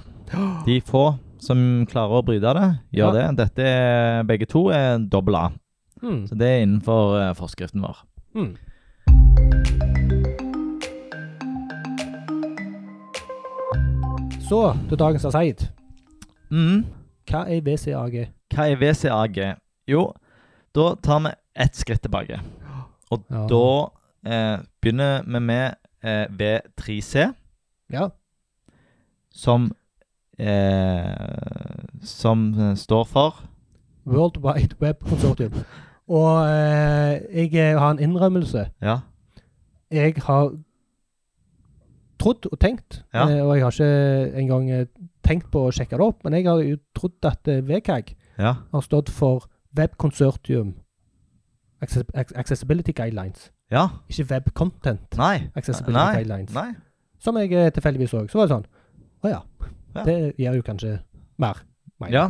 De 0.67 0.79
få 0.85 1.05
som 1.43 1.85
klarer 1.89 2.19
å 2.21 2.25
bryte 2.25 2.53
det, 2.55 2.67
gjør 2.99 3.13
Ja. 3.15 3.27
det. 3.31 3.37
Dette 3.41 3.63
er, 3.67 4.23
begge 4.23 4.45
to 4.47 4.67
er 4.71 4.97
dobbel 5.11 5.35
A. 5.35 5.45
Mm. 6.03 6.25
Så 6.27 6.35
det 6.39 6.47
er 6.47 6.61
innenfor 6.65 7.15
uh, 7.19 7.33
forskriften 7.37 7.81
vår. 7.83 8.03
Mm. 8.35 8.55
Så 14.49 14.59
til 14.89 14.99
dagens 14.99 15.25
Aseid. 15.25 15.63
Mm. 16.51 16.83
Hva 17.29 17.45
er 17.49 17.63
VCAG? 17.65 18.17
Hva 18.53 18.65
er 18.69 18.79
VCAG? 18.81 19.39
Jo, 19.89 20.09
da 20.75 20.93
tar 21.03 21.23
vi 21.25 21.31
ett 21.65 21.75
skritt 21.79 22.01
tilbake. 22.03 22.39
Og 23.11 23.23
Ja. 23.29 23.47
da 23.47 23.89
eh, 24.25 24.59
begynner 24.81 25.23
vi 25.25 25.39
med 25.39 25.75
eh, 26.03 26.25
V3C, 26.29 27.33
Ja. 27.91 28.07
som 29.31 29.71
eh, 30.39 31.15
Som 32.01 32.53
eh, 32.59 32.75
står 32.75 33.03
for 33.05 33.43
World 34.05 34.37
Wide 34.43 34.75
Web 34.81 34.95
Consortium. 35.07 35.53
Og 36.07 36.45
eh, 36.49 37.21
jeg 37.31 37.53
eh, 37.55 37.79
har 37.79 37.91
en 37.91 37.99
innrømmelse. 37.99 38.69
Ja. 38.81 38.97
Jeg 39.91 40.13
har 40.17 40.51
trodd 42.19 42.45
og 42.51 42.59
tenkt, 42.59 43.03
Ja. 43.13 43.29
eh, 43.29 43.41
og 43.45 43.55
jeg 43.55 43.63
har 43.63 43.71
ikke 43.71 44.37
engang 44.39 44.87
tenkt 45.23 45.51
på 45.51 45.67
å 45.67 45.71
sjekke 45.71 45.97
det 45.97 46.05
opp, 46.05 46.23
men 46.23 46.33
jeg 46.33 46.45
har 46.47 46.59
jo 46.61 46.77
trodd 46.95 47.25
at 47.25 47.47
VKG 47.47 48.15
ja. 48.39 48.53
har 48.71 48.81
stått 48.81 49.09
for 49.09 49.47
Web 49.77 49.95
Consortium 49.97 50.75
Access 51.81 52.03
Accessibility 52.35 52.91
Guidelines. 52.91 53.51
Ja. 53.71 53.87
Ikke 54.11 54.25
Web 54.29 54.49
Content 54.53 55.17
Nei. 55.17 55.49
Accessibility 55.55 55.99
Nei. 55.99 56.15
Guidelines. 56.19 56.53
Nei. 56.55 56.71
Som 57.23 57.37
jeg 57.39 57.53
eh, 57.55 57.69
tilfeldigvis 57.73 58.11
så. 58.11 58.23
Så 58.29 58.39
var 58.39 58.49
det 58.49 58.57
sånn 58.57 58.65
Å 59.23 59.31
ja. 59.31 59.41
Ja. 59.93 60.03
Det 60.03 60.17
gjør 60.41 60.57
jo 60.57 60.65
kanskje 60.65 60.95
mer 61.41 61.61
mening. 62.01 62.15
Ja. 62.17 62.25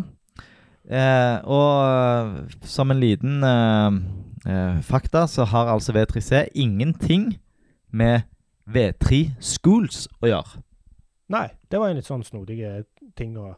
Eh, 0.83 1.37
og 1.47 1.69
eh, 1.87 2.57
som 2.67 2.91
en 2.91 2.99
liten 2.99 3.43
eh, 3.47 3.97
eh, 4.51 4.81
fakta, 4.83 5.25
så 5.31 5.47
har 5.47 5.71
altså 5.71 5.95
V3C 5.95 6.49
ingenting 6.59 7.29
med 7.91 8.27
V3 8.67 9.23
Schools 9.39 10.07
å 10.21 10.27
gjøre. 10.27 10.63
Nei, 11.33 11.47
det 11.71 11.79
var 11.79 11.89
en 11.89 11.97
litt 11.97 12.07
sånn 12.07 12.25
snodig 12.27 12.59
ting 13.17 13.37
å 13.39 13.53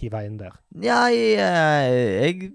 hive 0.00 0.20
inn 0.26 0.36
der. 0.40 0.54
Ja, 0.82 1.06
jeg, 1.12 1.38
eh, 1.40 2.26
jeg 2.26 2.50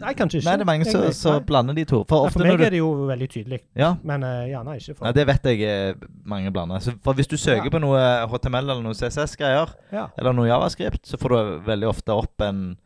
Nei, 0.00 0.12
kanskje 0.16 0.40
ikke. 0.40 0.48
Nei, 0.48 0.54
det 0.56 0.64
er 0.64 0.68
mange 0.70 0.86
som 0.88 1.04
som 1.12 1.42
blander 1.46 1.74
de 1.76 1.84
to. 1.84 2.04
For 2.08 2.28
for 2.32 2.42
meg 2.42 2.58
du 2.58 2.64
er 2.64 2.70
det 2.74 2.80
jo 2.80 2.92
veldig 3.08 3.28
tydelig, 3.30 3.60
Ja, 3.76 3.94
men 4.02 4.24
uh, 4.24 4.44
gjerne 4.48 4.76
ikke 4.80 4.94
for 4.96 5.04
Nei, 5.06 5.12
det 5.12 5.26
vet 5.28 5.44
jeg 5.50 5.60
eh, 5.68 6.06
mange 6.24 6.50
blander. 6.54 6.80
Så 6.80 6.94
for 7.04 7.14
hvis 7.14 7.28
du 7.30 7.36
søker 7.36 7.68
Ja. 7.68 7.70
på 7.70 7.80
noe 7.84 8.00
HTML 8.32 8.64
eller 8.70 8.82
noe 8.82 8.94
CSS-greier, 8.94 9.74
Ja. 9.92 10.08
eller 10.18 10.32
noe 10.32 10.48
Javascript, 10.48 11.06
så 11.06 11.20
får 11.20 11.28
du 11.36 11.60
veldig 11.68 11.88
ofte 11.88 12.12
opp 12.16 12.40
en 12.40 12.76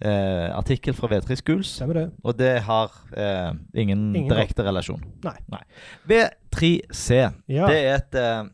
eh, 0.00 0.48
artikkel 0.56 0.94
fra 0.96 1.08
V3 1.08 1.36
Schools. 1.36 1.74
Det. 1.78 2.06
Og 2.24 2.38
det 2.38 2.54
har 2.62 2.90
eh, 3.12 3.52
ingen, 3.74 4.14
Ingen 4.16 4.30
direkte 4.30 4.64
relasjon. 4.64 5.02
Nei. 5.24 5.62
V3C, 6.08 7.32
Ja. 7.48 7.66
det 7.68 7.76
er 7.84 7.94
et 7.98 8.14
eh, 8.14 8.44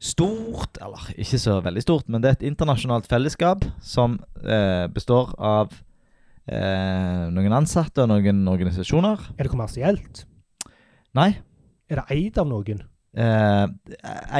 stort, 0.00 0.78
eller 0.80 1.10
ikke 1.20 1.38
så 1.38 1.58
veldig 1.64 1.82
stort, 1.84 2.06
men 2.08 2.22
det 2.22 2.30
er 2.30 2.36
et 2.38 2.46
internasjonalt 2.48 3.06
fellesskap 3.10 3.66
som 3.84 4.14
eh, 4.40 4.86
består 4.94 5.34
av 5.36 5.74
eh, 6.48 7.26
noen 7.34 7.52
ansatte 7.52 8.00
og 8.06 8.08
noen 8.08 8.40
organisasjoner. 8.48 9.26
Er 9.36 9.44
det 9.44 9.52
kommersielt? 9.52 10.24
Nei. 11.14 11.34
Er 11.90 12.00
det 12.00 12.16
eid 12.16 12.38
av 12.40 12.48
noen? 12.48 12.80
Eh, 13.12 13.66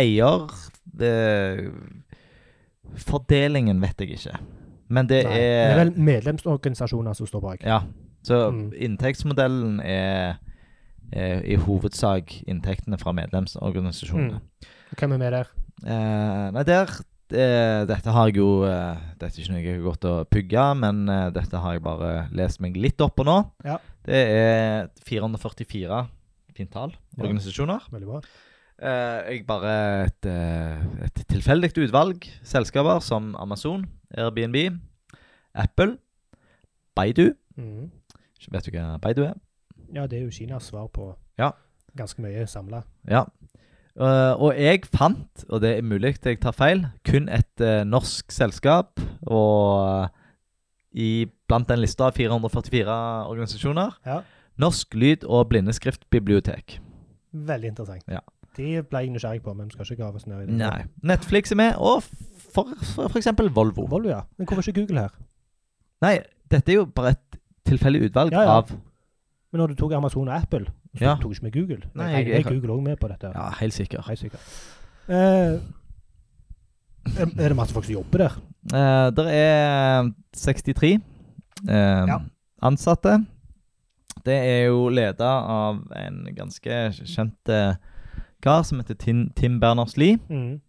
eier 0.01 0.49
Fordelingen 3.01 3.81
vet 3.83 4.01
jeg 4.03 4.16
ikke. 4.16 4.38
Men 4.90 5.07
det 5.07 5.25
Nei. 5.27 5.37
er 5.38 5.68
Det 5.68 5.75
er 5.77 5.85
vel 5.85 5.92
medlemsorganisasjoner 6.09 7.14
som 7.14 7.27
står 7.29 7.40
bak. 7.44 7.62
Ja. 7.64 7.83
Så 8.23 8.51
Mm. 8.51 8.73
inntektsmodellen 8.75 9.81
er, 9.81 10.38
er 11.12 11.42
i 11.44 11.55
hovedsak 11.57 12.42
inntektene 12.49 12.99
fra 12.99 13.12
medlemsorganisasjonene. 13.12 14.40
Hvem 14.98 15.12
er 15.14 15.18
med 15.22 15.33
der? 15.33 15.48
Eh, 15.87 16.50
nei, 16.53 16.62
der 16.68 16.90
eh, 17.33 17.85
Dette 17.88 18.12
har 18.12 18.29
jeg 18.29 18.37
jo 18.40 18.48
eh, 18.68 18.98
Dette 19.20 19.31
er 19.38 19.44
ikke 19.44 19.53
noe 19.55 19.62
jeg 19.62 19.76
har 19.79 19.85
gått 19.87 20.05
og 20.11 20.29
pugga, 20.33 20.64
men 20.76 21.05
dette 21.35 21.61
har 21.62 21.76
jeg 21.76 21.83
bare 21.85 22.12
lest 22.37 22.61
meg 22.61 22.76
litt 22.76 23.00
opp 23.05 23.14
på 23.20 23.24
nå. 23.29 23.38
Ja. 23.64 23.79
Det 24.05 24.20
er 24.35 24.88
444 25.07 26.00
fint 26.57 26.72
tall 26.74 26.90
Ja. 27.16 27.22
organisasjoner. 27.24 27.87
Veldig 27.92 28.09
bra. 28.11 28.20
Eh, 28.81 29.35
jeg 29.37 29.46
bare 29.46 29.72
et, 30.09 30.26
et 31.05 31.22
tilfeldig 31.29 31.70
utvalg 31.85 32.24
selskaper 32.42 33.00
som 33.05 33.35
Amazon, 33.37 33.85
Airbnb, 34.16 34.79
Apple, 35.55 35.98
Baidu. 36.96 37.35
mm. 37.57 37.90
Vet 38.50 38.64
du 38.66 38.72
hva 38.72 38.96
Baidu 38.98 39.22
er? 39.26 39.35
Ja, 39.92 40.07
det 40.09 40.18
er 40.20 40.22
jo 40.24 40.31
Kinas 40.33 40.70
svar 40.70 40.87
på 40.88 41.11
Ja. 41.38 41.50
ganske 41.96 42.22
mye 42.22 42.46
samla. 42.48 42.83
Ja. 43.09 43.24
Eh, 43.98 44.35
og 44.38 44.55
jeg 44.55 44.85
fant, 44.87 45.44
og 45.48 45.61
det 45.64 45.72
er 45.79 45.83
mulig 45.87 46.14
at 46.14 46.26
jeg 46.31 46.40
tar 46.40 46.55
feil, 46.57 46.85
kun 47.07 47.29
et 47.29 47.64
uh, 47.64 47.83
norsk 47.88 48.31
selskap. 48.33 49.00
Og 49.26 50.05
uh, 50.05 50.09
i, 50.92 51.26
blant 51.50 51.68
den 51.70 51.83
lista 51.83 52.09
av 52.09 52.16
444 52.18 52.94
organisasjoner 53.31 53.96
Ja. 54.07 54.20
Norsk 54.61 54.94
lyd- 54.94 55.24
og 55.24 55.48
blindeskriftbibliotek. 55.48 56.81
Veldig 57.33 57.68
interessant. 57.72 58.05
Ja. 58.11 58.20
De 58.59 58.83
ble 58.83 59.05
jeg 59.05 59.12
nysgjerrig 59.14 59.40
på, 59.44 59.55
men 59.55 59.68
vi 59.70 59.76
skal 59.76 59.87
ikke 59.87 60.03
grave 60.03 60.18
oss 60.18 60.26
ned 60.26 60.42
i 60.42 60.46
det. 60.48 60.57
Nei. 60.59 60.83
Netflix 61.07 61.53
er 61.55 61.57
med, 61.57 61.79
og 61.79 62.03
for, 62.03 62.68
for, 62.83 63.07
for 63.09 63.18
eksempel 63.20 63.48
Volvo. 63.55 63.87
Volvo, 63.88 64.11
ja. 64.11 64.20
Men 64.37 64.46
hvorfor 64.50 64.66
ikke 64.66 64.83
Google 64.83 65.07
her? 65.07 65.14
Nei, 66.03 66.18
dette 66.50 66.72
er 66.74 66.81
jo 66.81 66.85
bare 66.85 67.14
et 67.14 67.38
tilfeldig 67.70 68.09
utvalg 68.09 68.35
Ja, 68.35 68.42
ja. 68.42 68.59
av 68.59 68.70
Men 69.53 69.62
når 69.62 69.72
du 69.72 69.79
tok 69.81 69.92
Amazon 69.96 70.29
og 70.29 70.35
Apple, 70.35 70.66
så 70.96 71.05
Ja. 71.05 71.14
tok 71.20 71.33
ikke 71.33 71.42
med 71.42 71.53
Google. 71.53 71.83
Nei, 71.94 72.07
jeg, 72.12 72.26
jeg- 72.26 72.44
jeg, 72.44 72.44
Google 72.53 72.72
òg 72.74 72.83
med 72.83 72.96
på 73.00 73.09
dette. 73.09 73.31
Ja, 73.35 73.50
helt 73.61 73.72
sikkert. 73.74 74.07
Helt 74.09 74.18
sikker. 74.18 74.38
Eh, 75.09 75.59
er, 77.18 77.48
det 77.48 77.57
masse 77.57 77.72
folk 77.74 77.85
som 77.87 77.94
jobber 77.94 78.18
der? 78.24 78.38
Eh, 78.74 79.11
det 79.16 79.26
er 79.35 80.11
63 80.37 80.94
eh, 81.68 82.07
Ja. 82.09 82.18
ansatte. 82.62 83.26
Det 84.24 84.35
er 84.37 84.66
jo 84.68 84.88
leda 84.92 85.24
av 85.48 85.79
en 85.96 86.26
ganske 86.37 86.92
kjent 86.92 87.48
eh, 87.48 87.74
kar 88.42 88.62
som 88.64 88.79
heter 88.81 88.94
Tim, 88.98 89.31
Tim 89.37 89.61
Berners-Lie, 89.61 90.18
Mm. 90.29 90.61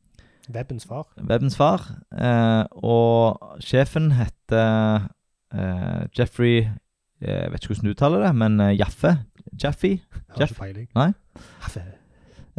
Webbens 0.51 0.85
far. 0.87 1.05
webens 1.17 1.55
far. 1.55 1.81
Eh, 2.17 2.65
og 2.83 3.37
sjefen 3.61 4.11
heter 4.11 5.09
eh, 5.53 6.07
Jeffrey 6.17 6.69
Jeg 7.21 7.51
vet 7.51 7.61
ikke 7.61 7.67
hvordan 7.75 7.83
du 7.85 7.91
uttaler 7.93 8.23
det, 8.25 8.35
men 8.35 8.59
eh, 8.59 8.77
Jaffe. 8.79 9.11
Jaffe. 9.63 9.99
Har 10.29 10.47
ikke 10.47 10.59
peiling. 10.59 10.87
Nei. 10.95 11.11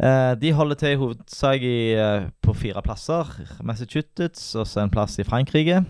Eh, 0.03 0.33
de 0.41 0.51
holder 0.57 0.75
til 0.79 0.95
i 0.95 0.97
hovedsak 0.97 1.61
i, 1.61 1.93
eh, 1.93 2.29
på 2.41 2.53
fire 2.57 2.81
plasser. 2.81 3.29
Massachusetts 3.61 4.55
og 4.55 4.67
så 4.67 4.81
en 4.81 4.89
plass 4.93 5.19
i 5.19 5.23
Frankrike. 5.27 5.83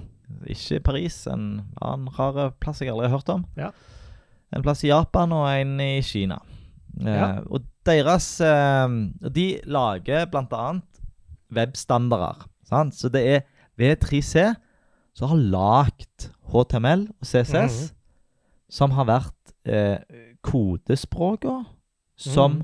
Ikke 0.47 0.79
Paris, 0.83 1.27
en 1.27 1.61
annen 1.81 2.09
rar 2.17 2.51
plass 2.59 2.81
jeg 2.81 2.91
aldri 2.91 3.07
har 3.07 3.17
hørt 3.17 3.29
om. 3.29 3.45
Ja. 3.57 3.69
En 4.53 4.63
plass 4.65 4.83
i 4.83 4.91
Japan 4.91 5.31
og 5.31 5.47
en 5.49 5.79
i 5.79 6.01
Kina. 6.01 6.41
Eh, 6.99 7.07
Ja. 7.07 7.39
og 7.49 7.63
deres 7.85 8.39
eh, 8.41 8.87
De 9.29 9.59
lager 9.65 10.25
bl.a. 10.25 10.79
webstandarder. 11.53 12.47
Sant? 12.67 12.95
Så 12.95 13.09
det 13.09 13.23
er 13.27 13.41
V3C 13.79 14.53
som 15.13 15.29
har 15.29 15.37
lagd 15.37 16.29
HTML 16.53 17.07
og 17.09 17.25
CSS, 17.25 17.53
-hmm. 17.53 17.93
som 18.69 18.91
har 18.91 19.05
vært 19.05 19.53
eh, 19.65 19.97
kodespråka 20.43 21.63
som 22.19 22.59
mm. 22.59 22.63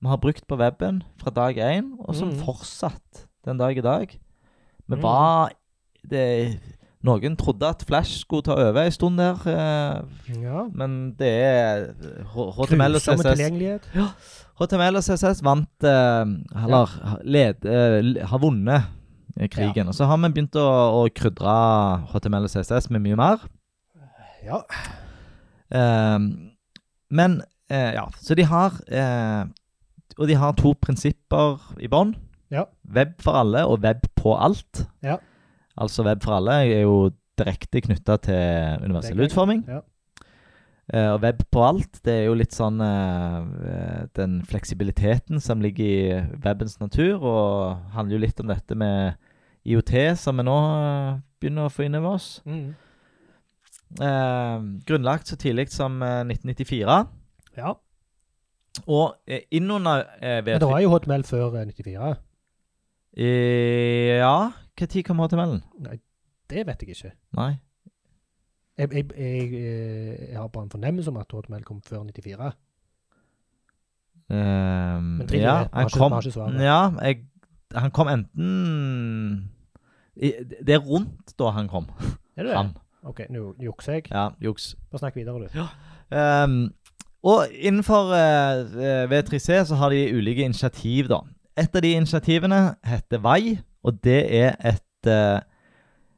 vi 0.00 0.08
har 0.08 0.20
brukt 0.22 0.46
på 0.48 0.58
weben 0.60 1.02
fra 1.20 1.30
dag 1.34 1.58
én, 1.58 1.94
og 1.98 2.16
som 2.16 2.30
mm. 2.32 2.42
fortsatt 2.44 3.26
den 3.44 3.58
dag 3.60 3.76
i 3.76 3.84
dag. 3.84 4.12
Vi 4.86 4.96
mm. 4.96 5.02
var 5.02 5.52
det, 6.10 6.60
Noen 7.04 7.36
trodde 7.36 7.68
at 7.68 7.82
Flash 7.88 8.20
skulle 8.20 8.44
ta 8.44 8.56
over 8.60 8.82
en 8.84 8.92
stund 8.92 9.18
der, 9.18 9.40
eh, 9.48 10.40
Ja. 10.42 10.66
men 10.72 11.14
det 11.18 11.28
er 11.28 11.86
HTML 12.34 12.94
og 12.94 13.00
CSS 13.00 13.24
tilgjengelighet. 13.24 13.90
HTML 14.60 14.96
og 14.96 15.04
CSS 15.04 15.44
vant 15.44 15.84
eh, 15.84 16.26
Eller 16.64 17.20
led, 17.24 17.64
eh, 17.64 18.26
har 18.26 18.38
vunnet 18.38 18.82
krigen. 19.48 19.88
Og 19.88 19.94
så 19.94 20.04
har 20.04 20.18
vi 20.20 20.28
begynt 20.28 20.56
å, 20.60 20.68
å 21.00 21.08
krydre 21.08 21.54
HTML 22.12 22.44
og 22.44 22.52
CSS 22.52 22.90
med 22.90 23.00
mye 23.00 23.16
mer. 23.16 23.46
Ja. 24.44 24.60
Ehm, 25.70 26.49
men 27.10 27.40
eh, 27.70 27.92
ja, 27.96 28.06
så 28.22 28.36
de 28.38 28.44
har 28.46 28.76
eh, 28.88 29.44
Og 30.18 30.28
de 30.28 30.36
har 30.36 30.52
to 30.58 30.74
prinsipper 30.82 31.60
i 31.80 31.88
bånn. 31.88 32.14
Ja. 32.50 32.64
Web 32.84 33.20
for 33.22 33.38
alle 33.40 33.62
og 33.66 33.80
web 33.84 34.02
på 34.18 34.34
alt. 34.36 34.84
Ja. 35.06 35.16
Altså 35.80 36.04
web 36.04 36.22
for 36.22 36.36
alle 36.36 36.58
er 36.66 36.82
jo 36.82 37.10
direkte 37.40 37.80
knytta 37.80 38.18
til 38.26 38.82
universell 38.84 39.20
er 39.22 39.30
utforming. 39.30 39.62
Ja. 39.70 39.80
Eh, 40.92 41.08
og 41.14 41.22
web 41.22 41.44
på 41.54 41.62
alt, 41.62 42.00
det 42.04 42.16
er 42.16 42.24
jo 42.26 42.34
litt 42.34 42.56
sånn 42.56 42.82
eh, 42.82 44.06
den 44.18 44.40
fleksibiliteten 44.50 45.40
som 45.40 45.62
ligger 45.62 45.86
i 45.86 46.20
webens 46.42 46.80
natur, 46.82 47.22
og 47.22 47.92
handler 47.94 48.18
jo 48.18 48.22
litt 48.26 48.42
om 48.42 48.50
dette 48.50 48.74
med 48.74 49.14
IOT, 49.70 49.94
som 50.18 50.40
vi 50.40 50.46
nå 50.48 50.58
eh, 50.74 51.18
begynner 51.40 51.68
å 51.68 51.72
få 51.72 51.86
inn 51.86 51.98
over 52.00 52.18
oss. 52.18 52.30
Mhm. 52.44 52.70
Eh, 53.98 54.58
grunnlagt 54.86 55.26
så 55.28 55.36
tidlig 55.36 55.68
som 55.74 56.02
eh, 56.02 56.20
1994. 56.24 57.06
ja. 57.58 57.72
Og 58.86 59.16
eh, 59.26 59.40
innunder 59.50 60.04
eh, 60.22 60.44
Men 60.46 60.60
det 60.62 60.68
var 60.68 60.78
jo 60.80 60.92
HTML 60.94 61.24
før 61.26 61.56
eh, 61.58 61.66
94. 61.66 62.12
Eh, 63.18 64.20
ja 64.20 64.52
Når 64.78 65.02
kom 65.08 65.18
HTML-en? 65.18 65.62
Det 66.50 66.62
vet 66.66 66.82
jeg 66.82 66.88
ikke. 66.94 67.10
Nei. 67.36 67.50
Jeg, 68.78 68.92
jeg, 68.94 69.10
jeg, 69.18 69.50
eh, 69.58 70.30
jeg 70.30 70.38
har 70.38 70.46
bare 70.48 70.64
en 70.68 70.70
fornemmelse 70.70 71.10
om 71.10 71.16
at 71.20 71.26
HTML 71.34 71.64
kom 71.66 71.82
før 71.82 72.04
94. 72.06 72.52
Um, 74.30 75.02
Men 75.18 75.26
Trine 75.28 75.42
ja, 75.42 75.56
han 75.74 75.86
ikke- 75.90 75.98
kom 75.98 76.12
ikke. 76.22 76.62
Ja, 76.62 76.90
jeg, 77.02 77.24
han 77.74 77.90
kom 77.90 78.08
enten 78.08 79.50
i, 80.16 80.30
Det 80.62 80.74
er 80.74 80.78
rundt 80.78 81.34
da 81.38 81.50
han 81.50 81.68
kom. 81.68 81.88
Er 82.36 82.42
det? 82.46 82.54
Han. 82.56 82.70
OK, 83.04 83.20
nå 83.30 83.54
jukser 83.62 83.92
jeg. 83.98 84.04
Ja, 84.10 84.28
juks. 84.44 84.74
Bare 84.90 84.98
snakk 84.98 85.16
videre, 85.16 85.48
du. 85.48 85.62
Ehm, 86.16 86.72
og 87.22 87.46
innenfor 87.52 88.10
uh, 88.12 89.10
V3C 89.10 89.64
så 89.68 89.74
har 89.80 89.90
de 89.90 90.02
ulike 90.16 90.44
initiativ, 90.44 91.08
da. 91.08 91.20
Et 91.58 91.76
av 91.76 91.82
de 91.82 91.92
initiativene 91.96 92.60
heter 92.84 93.18
VAI, 93.24 93.58
og 93.84 93.98
det 94.04 94.20
er 94.42 94.54
et 94.64 95.08
uh, 95.08 95.40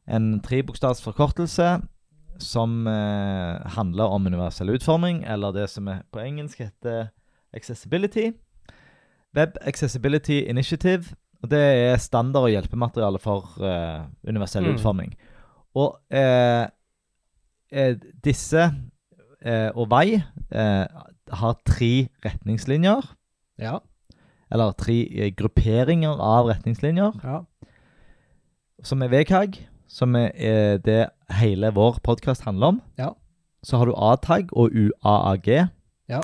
en 0.08 0.40
trebokstavsforkortelse 0.42 1.80
som 2.42 2.86
uh, 2.86 3.62
handler 3.76 4.04
om 4.10 4.26
universell 4.26 4.70
utforming, 4.74 5.24
eller 5.26 5.52
det 5.52 5.68
som 5.70 5.86
på 6.12 6.18
engelsk 6.22 6.58
heter 6.58 7.06
accessibility. 7.54 8.32
Web 9.36 9.56
Accessibility 9.60 10.42
Initiative. 10.48 11.04
Og 11.42 11.50
det 11.50 11.58
er 11.58 11.96
standard 11.96 12.42
og 12.46 12.50
hjelpemateriale 12.52 13.18
for 13.18 13.48
eh, 13.64 14.02
universell 14.28 14.62
Mm. 14.62 14.74
utforming. 14.76 15.14
Og 15.74 15.96
eh, 16.12 16.66
eh, 17.72 17.94
disse 18.24 18.66
eh, 19.40 19.70
og 19.74 19.88
vei 19.90 20.18
eh, 20.18 20.86
har 21.32 21.56
tre 21.64 21.92
retningslinjer. 22.24 23.08
Ja. 23.62 23.78
Eller 24.52 24.76
tre 24.76 24.98
eh, 25.08 25.32
grupperinger 25.36 26.20
av 26.20 26.50
retningslinjer, 26.50 27.16
ja. 27.24 27.40
som 28.84 29.02
er 29.02 29.12
VKG, 29.12 29.62
som 29.88 30.16
er 30.18 30.30
eh, 30.36 30.76
det 30.84 31.06
hele 31.38 31.72
vår 31.72 32.02
podkast 32.04 32.44
handler 32.44 32.74
om. 32.74 32.82
Ja. 33.00 33.12
Så 33.64 33.78
har 33.78 33.88
du 33.88 33.94
A-tag 33.96 34.52
og 34.52 34.74
UAAG. 34.74 35.48
Ja. 36.10 36.20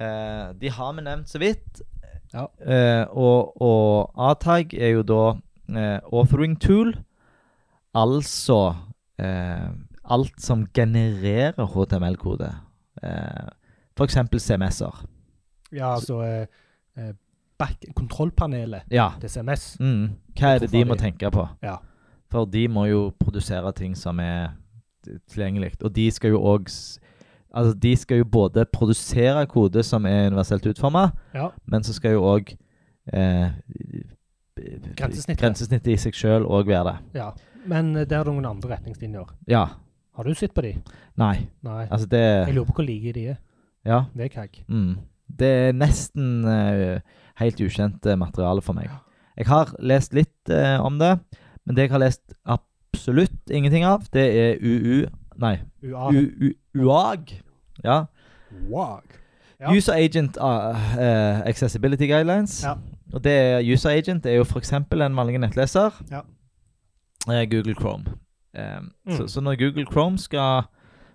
Eh, 0.00 0.54
de 0.60 0.70
har 0.70 0.92
vi 0.92 1.04
nevnt 1.04 1.28
så 1.28 1.38
vidt. 1.42 1.82
Ja. 2.34 2.46
Eh, 2.64 3.06
og 3.10 3.60
og 3.62 4.14
A-tag 4.30 4.74
er 4.74 4.96
jo 4.96 5.02
da 5.02 5.24
eh, 5.68 5.98
authoring 6.12 6.56
tool, 6.60 6.94
altså 7.94 8.74
eh, 9.18 9.68
alt 10.10 10.40
som 10.42 10.66
genererer 10.74 11.66
HTML-kode. 11.74 12.50
Eh, 13.02 13.48
F.eks. 13.96 14.16
CMS-er. 14.38 15.04
Ja, 15.72 15.94
altså 15.94 16.20
eh, 16.22 16.46
eh, 16.98 17.12
back, 17.58 17.84
Kontrollpanelet 17.96 18.82
Ja. 18.90 19.10
til 19.20 19.30
CMS. 19.30 19.76
Mm. 19.80 20.10
Hva 20.38 20.54
er 20.54 20.58
det 20.58 20.72
de 20.72 20.84
må 20.84 20.94
tenke 20.98 21.30
på? 21.30 21.46
Ja. 21.62 21.76
For 22.30 22.44
de 22.44 22.66
må 22.68 22.84
jo 22.90 23.12
produsere 23.20 23.72
ting 23.72 23.94
som 23.96 24.18
er 24.20 24.48
tilgjengelig. 25.30 25.72
Og 25.84 25.94
de 25.96 26.10
skal 26.10 26.30
jo 26.30 26.40
òg 26.42 26.68
Altså, 27.54 27.74
de 27.78 27.96
skal 27.96 28.18
jo 28.18 28.24
både 28.24 28.64
produsere 28.72 29.46
kode 29.46 29.82
som 29.86 30.06
er 30.06 30.26
universelt 30.26 30.64
utforma, 30.66 31.10
Ja. 31.34 31.48
men 31.66 31.84
så 31.84 31.92
skal 31.94 32.12
jo 32.16 32.22
òg 32.26 32.50
eh, 33.12 33.50
Grensesnittet. 34.96 35.38
grensesnittet 35.38 35.92
i 35.92 35.96
seg 35.96 36.14
sjøl 36.18 36.46
òg 36.46 36.66
være 36.66 36.84
det. 36.88 36.96
ja. 37.20 37.30
Men 37.70 37.92
det 37.96 38.08
der 38.10 38.20
er 38.24 38.30
noen 38.30 38.46
andre 38.48 38.74
retningslinjer. 38.76 39.30
Ja. 39.50 39.64
Har 40.14 40.24
du 40.28 40.34
sett 40.38 40.54
på 40.54 40.62
de? 40.62 40.74
Nei. 41.18 41.48
Nei. 41.66 41.86
Altså, 41.90 42.06
det 42.10 42.20
Jeg 42.22 42.54
lurer 42.54 42.68
på 42.68 42.76
hvor 42.78 42.86
like 42.86 43.12
de 43.16 43.26
er. 43.34 43.40
Ja. 43.84 44.04
VKG. 44.14 44.64
Mm. 44.68 44.98
Det 45.38 45.48
er 45.68 45.72
nesten 45.76 46.44
uh, 46.44 47.00
helt 47.40 47.60
ukjent 47.64 48.06
eh, 48.06 48.16
materiale 48.20 48.62
for 48.62 48.76
meg. 48.76 48.90
Jeg 49.36 49.48
har 49.48 49.72
lest 49.82 50.14
litt 50.14 50.52
uh, 50.52 50.78
om 50.84 50.98
det, 51.00 51.16
men 51.66 51.76
det 51.76 51.88
jeg 51.88 51.94
har 51.96 52.02
lest 52.04 52.36
absolutt 52.44 53.50
ingenting 53.50 53.84
av, 53.88 54.04
det 54.14 54.24
er 54.38 54.60
UU 54.62 55.06
Nei, 55.42 55.56
UA. 55.82 56.10
U- 56.14 56.46
U- 56.46 56.84
UAG. 56.84 57.32
Ja. 57.82 58.04
UAG. 58.70 59.16
Ja. 59.58 59.72
User 59.74 59.96
Agent 59.98 60.36
uh, 60.38 61.40
Accessibility 61.48 62.06
Guidelines. 62.06 62.60
Ja. 62.62 62.76
Og 63.14 63.24
det 63.24 63.32
er 63.32 63.66
User 63.66 63.90
Agent 63.90 64.26
er 64.26 64.38
jo 64.38 64.44
f.eks. 64.46 64.72
en 64.72 64.86
vanlig 65.18 65.40
nettleser. 65.42 65.90
Ja. 66.10 66.20
Eh, 67.30 67.46
Google 67.50 67.74
Chrome. 67.74 68.04
Um, 68.54 68.90
Mm. 69.06 69.16
så, 69.16 69.26
så 69.28 69.40
når 69.40 69.56
Google 69.58 69.86
Chrome 69.92 70.18
skal 70.18 70.62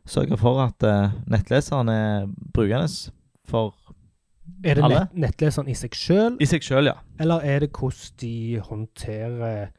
sørge 0.05 0.37
for 0.37 0.59
at 0.61 0.83
eh, 0.83 1.11
nettleseren 1.27 1.89
er 1.89 2.27
brukende 2.53 2.87
for 3.47 3.75
alle 4.65 4.69
Er 4.69 4.73
det 4.75 4.89
nett, 4.89 5.13
nettleseren 5.13 5.69
i 5.69 5.73
seg 5.77 5.93
sjøl, 5.95 6.35
I 6.41 6.45
seg 6.45 6.61
sjøl, 6.65 6.85
ja. 6.89 6.93
eller 7.19 7.39
er 7.45 7.59
det 7.59 7.69
hvordan 7.71 8.17
de 8.21 8.59
håndterer 8.59 9.69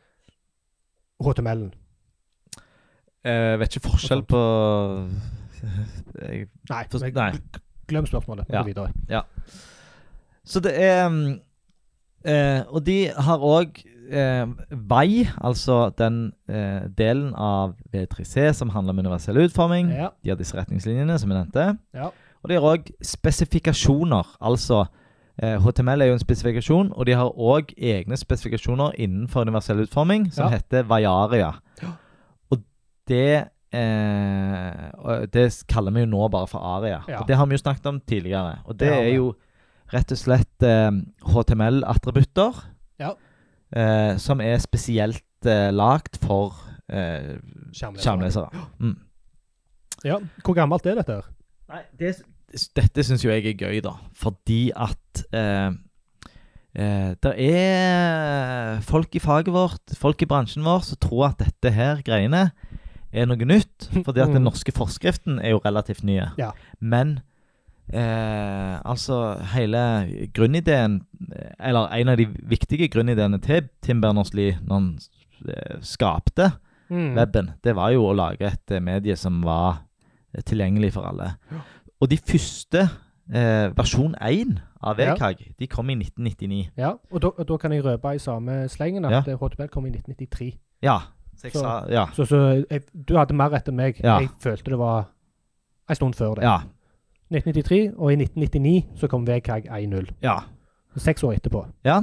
HTML-en? 1.20 1.74
Jeg 3.24 3.58
vet 3.60 3.76
ikke 3.76 3.88
forskjell 3.90 4.22
på 4.30 4.40
jeg, 6.22 6.46
Nei, 6.70 6.84
For- 6.90 7.10
nei. 7.12 7.32
glem 7.90 8.06
spørsmålet. 8.06 8.46
Gå 8.48 8.54
Ja. 8.56 8.62
videre. 8.62 8.92
Ja. 9.10 9.20
Så 10.44 10.60
det 10.60 10.72
er 10.82 11.08
mm, 11.08 11.40
eh, 12.24 12.62
Og 12.68 12.86
de 12.86 13.08
har 13.16 13.38
òg 13.38 13.82
eh, 14.11 14.46
vei, 14.90 15.27
altså 15.40 15.90
den 15.99 16.33
eh, 16.49 16.88
delen 16.99 17.35
av 17.35 17.75
V3C 17.92 18.53
som 18.59 18.70
handler 18.75 18.92
om 18.96 18.99
universell 19.05 19.37
utforming. 19.44 19.90
Ja. 19.94 20.09
De 20.25 20.31
har 20.31 20.37
disse 20.40 20.57
retningslinjene, 20.59 21.18
som 21.18 21.31
vi 21.31 21.37
nevnte. 21.38 21.79
Ja. 21.94 22.11
Og 22.42 22.49
de 22.49 22.57
har 22.57 22.62
òg 22.75 22.90
spesifikasjoner. 23.05 24.35
Altså 24.40 24.85
eh, 25.42 25.57
HTML 25.61 26.03
er 26.03 26.11
jo 26.11 26.18
en 26.18 26.23
spesifikasjon, 26.25 26.92
og 26.96 27.07
de 27.07 27.12
har 27.18 27.31
òg 27.37 27.75
egne 27.77 28.16
spesifikasjoner 28.16 28.96
innenfor 28.99 29.46
universell 29.46 29.81
utforming 29.85 30.31
som 30.33 30.46
Ja. 30.51 30.57
heter 30.59 30.83
Vajaria. 30.88 31.53
Ja. 31.83 31.92
Og 32.51 32.62
det 33.09 33.44
eh, 33.73 35.27
Det 35.33 35.64
kaller 35.68 35.92
vi 35.94 36.01
jo 36.01 36.07
nå 36.11 36.29
bare 36.33 36.46
for 36.51 36.59
Aria. 36.59 37.03
Og 37.20 37.29
det 37.29 37.37
har 37.37 37.46
vi 37.46 37.55
jo 37.55 37.62
snakket 37.62 37.87
om 37.87 38.01
tidligere. 38.01 38.59
Og 38.64 38.79
det, 38.79 38.88
Det 38.88 38.99
er 38.99 39.14
jo 39.16 39.35
rett 39.92 40.12
og 40.12 40.18
slett 40.18 40.62
eh, 40.62 40.90
HTML-attributter 41.33 42.55
Ja. 43.01 43.14
Eh, 43.76 44.16
som 44.18 44.40
er 44.40 44.59
spesielt 44.62 45.22
eh, 45.46 45.70
lagd 45.74 46.18
for 46.22 46.54
eh, 46.88 47.37
Skjermlesere. 47.72 48.02
skjermlesere. 48.02 48.64
Mm. 48.80 48.96
Ja. 50.04 50.18
Hvor 50.44 50.54
gammelt 50.56 50.87
er 50.87 50.94
dette? 51.00 51.20
her? 51.20 51.28
Nei, 51.70 51.83
det, 52.00 52.14
dette 52.76 53.04
syns 53.06 53.22
jo 53.24 53.30
jeg 53.30 53.46
er 53.46 53.59
gøy, 53.61 53.80
da. 53.85 53.92
Fordi 54.16 54.70
at 54.74 55.24
eh, 55.37 55.70
eh, 56.74 57.14
Det 57.22 57.35
er 57.38 58.80
folk 58.87 59.14
i 59.14 59.22
faget 59.22 59.52
vårt, 59.54 59.94
folk 59.98 60.22
i 60.22 60.28
bransjen 60.30 60.64
vår, 60.66 60.83
som 60.88 60.98
tror 61.02 61.28
at 61.30 61.38
dette 61.44 61.72
her 61.76 62.02
greiene 62.06 62.48
er 63.12 63.26
noe 63.26 63.37
nytt. 63.46 63.88
Fordi 64.04 64.20
at 64.22 64.30
den 64.33 64.40
Mm. 64.42 64.48
norske 64.50 64.72
forskriften 64.72 65.38
er 65.42 65.50
jo 65.56 65.61
relativt 65.64 66.04
nye. 66.04 66.30
Ja. 66.38 66.52
Men 66.80 67.20
eh, 67.92 68.81
altså 68.85 69.35
hele 69.55 70.29
grunnideen, 70.35 71.00
eh, 71.37 71.53
eller 71.68 71.88
en 71.92 72.09
av 72.09 72.16
de 72.16 72.26
viktige 72.26 72.88
grunnideene 72.88 73.38
til 73.42 73.68
Tim 73.83 74.00
Berners-Lie 74.03 74.59
når 74.62 74.74
han 74.74 74.98
eh, 75.48 75.79
skapte 75.81 76.53
Mm. 76.90 77.14
weben, 77.14 77.50
det 77.62 77.76
var 77.76 77.90
jo 77.94 78.03
å 78.09 78.12
lage 78.16 78.42
et 78.48 78.70
eh, 78.74 78.81
medie 78.83 79.14
som 79.16 79.42
var 79.44 79.85
tilgjengelig 80.44 80.92
for 80.92 81.03
alle. 81.07 81.37
Ja. 81.53 81.61
Og 82.00 82.09
de 82.11 82.16
første, 82.16 82.81
eh, 83.33 83.68
versjon 83.76 84.14
1 84.20 84.59
av 84.83 84.98
Ja. 84.98 85.14
VKG, 85.14 85.55
de 85.59 85.66
kom 85.68 85.88
i 85.90 85.94
1999. 85.94 86.70
Ja, 86.76 86.94
og 87.12 87.20
da, 87.22 87.29
og 87.38 87.46
da 87.46 87.57
kan 87.57 87.70
jeg 87.72 87.85
røpe 87.85 88.14
i 88.14 88.18
samme 88.18 88.68
slengen 88.68 89.05
at 89.05 89.12
Ja. 89.12 89.22
ja. 89.26 89.37
HTML 89.37 89.68
kom 89.68 89.87
i 89.87 89.90
1993. 89.90 90.57
Ja. 90.83 90.98
Så 91.37 91.50
Så- 91.53 91.61
sa 91.61 91.85
Ja. 91.88 92.07
Så, 92.12 92.24
så 92.26 92.64
jeg, 92.70 92.83
du 93.07 93.14
hadde 93.16 93.35
mer 93.35 93.50
rett 93.50 93.68
enn 93.68 93.76
meg. 93.76 94.00
Ja. 94.03 94.18
Jeg 94.18 94.29
følte 94.42 94.64
det 94.70 94.79
var 94.79 95.07
en 95.88 95.94
stund 95.96 96.14
før 96.14 96.35
det. 96.35 96.42
Ja. 96.42 96.59
1993, 97.30 97.92
og 97.96 98.10
i 98.12 98.16
1999 98.16 98.98
så 99.00 99.08
kom 99.08 99.24
VKG 99.26 99.68
1.0. 99.70 100.08
Ja. 100.22 100.38
Seks 100.96 101.22
år 101.24 101.36
etterpå. 101.38 101.66
ja. 101.84 102.00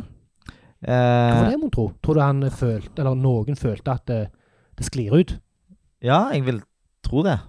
Hva 0.78 0.94
var 0.94 1.46
Eh, 1.48 1.50
det, 1.52 1.60
mon 1.60 1.72
tro? 1.74 1.88
Tror 2.06 2.14
du 2.14 2.22
han 2.22 2.44
følte, 2.54 3.00
eller 3.02 3.16
noen 3.18 3.56
følte 3.58 3.92
at 3.92 4.04
det, 4.08 4.20
det 4.78 4.86
sklir 4.86 5.12
ut? 5.18 5.40
ja, 6.04 6.30
jeg 6.34 6.46
vil 6.46 6.62
tro 7.04 7.24
det. 7.26 7.40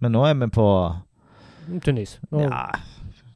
Men 0.00 0.12
nå 0.12 0.24
er 0.26 0.34
vi 0.34 0.48
på 0.50 0.66
Tynn 1.84 1.98
is. 2.02 2.18
Nå- 2.32 2.40
Ja, 2.50 2.64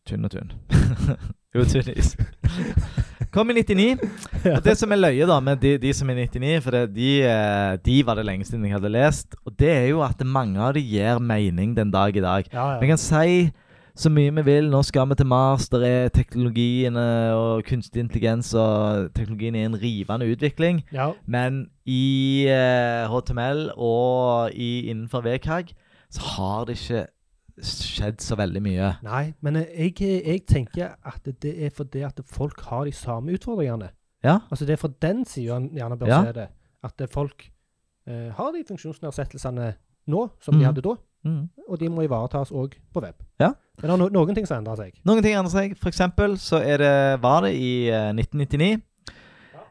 tynn 0.06 0.24
og 0.24 0.30
tynn. 0.34 0.50
jo, 1.54 1.62
tynn 1.64 1.92
is. 1.96 2.16
Kom 3.36 3.50
i 3.52 3.54
99. 3.58 4.00
Og 4.56 4.62
det 4.64 4.72
som 4.80 4.92
er 4.94 4.96
løye 5.02 5.26
da 5.28 5.34
med 5.44 5.60
de, 5.60 5.74
de 5.82 5.90
som 5.92 6.08
er 6.08 6.22
99, 6.24 6.62
for 6.64 6.72
det, 6.72 6.86
de, 6.96 7.10
eh, 7.28 7.74
de 7.84 7.96
var 8.08 8.16
det 8.16 8.24
lenge 8.24 8.46
siden 8.48 8.64
jeg 8.64 8.72
hadde 8.78 8.88
lest, 8.94 9.36
og 9.44 9.52
det 9.60 9.68
er 9.74 9.86
jo 9.90 10.00
at 10.06 10.22
mange 10.24 10.56
av 10.62 10.72
de 10.72 10.80
gir 10.80 11.20
mening 11.20 11.74
den 11.76 11.92
dag 11.92 12.16
i 12.16 12.22
dag. 12.24 12.48
Ja, 12.48 12.78
Vi 12.80 12.88
ja. 12.88 12.94
kan 12.94 13.02
si 13.02 13.50
så 13.96 14.08
mye 14.12 14.32
vi 14.38 14.44
vil. 14.44 14.70
Nå 14.72 14.80
skal 14.84 15.08
vi 15.08 15.16
til 15.16 15.28
Mars. 15.28 15.68
Der 15.72 15.84
er 15.84 16.08
teknologiene 16.12 17.04
og 17.36 17.64
kunstig 17.68 18.02
intelligens 18.04 18.54
og 18.54 19.12
teknologien 19.16 19.56
i 19.56 19.64
en 19.64 19.76
rivende 19.80 20.28
utvikling. 20.32 20.82
ja. 20.92 21.10
Men 21.26 21.66
i 21.84 22.46
eh, 22.48 23.04
HTML 23.08 23.70
og 23.76 24.50
i, 24.54 24.88
innenfor 24.90 25.20
VKG 25.24 25.74
så 26.10 26.20
har 26.36 26.64
det 26.64 26.76
ikke 26.80 27.06
skjedd 27.62 28.20
så 28.20 28.36
veldig 28.36 28.60
mye. 28.62 28.90
Nei, 29.02 29.34
men 29.40 29.54
jeg, 29.62 29.94
jeg 30.00 30.42
tenker 30.46 30.94
at 31.04 31.24
det 31.42 31.54
er 31.66 31.70
fordi 31.70 32.02
at 32.04 32.20
folk 32.28 32.60
har 32.68 32.84
de 32.84 32.92
samme 32.92 33.32
utfordringene. 33.32 33.90
Ja. 34.24 34.38
Altså 34.50 34.66
det 34.66 34.72
er 34.76 34.80
fra 34.82 34.90
den 35.02 35.24
siden 35.24 35.70
gjerne 35.76 35.96
bør 35.98 36.06
Ja. 36.10 36.22
se 36.24 36.32
det. 36.32 36.48
At 36.84 37.02
folk 37.10 37.50
eh, 38.06 38.30
har 38.36 38.52
de 38.52 38.64
funksjonsnedsettelsene 38.68 39.74
nå 40.08 40.30
som 40.40 40.54
de 40.54 40.58
Mhm. 40.60 40.66
hadde 40.66 40.82
da, 40.82 40.94
Mm. 41.24 41.48
og 41.68 41.78
de 41.80 41.88
må 41.88 42.02
ivaretas 42.04 42.50
òg 42.52 42.74
på 42.94 43.00
web. 43.02 43.14
Ja. 43.40 43.48
Men 43.82 43.90
det 43.90 43.90
er 43.90 43.96
no 43.96 44.08
noen 44.08 44.34
ting 44.34 44.46
som 44.46 44.58
endrer 44.64 44.76
seg. 44.76 44.92
Noen 45.04 45.22
ting 45.22 45.34
endrer 45.34 45.50
seg. 45.50 45.76
For 45.76 45.88
eksempel 45.90 46.36
så 46.38 46.60
er 46.62 46.76
det, 46.78 47.20
var 47.22 47.40
det 47.42 47.54
i 47.56 47.88
eh, 47.90 48.12
1999 48.12 48.80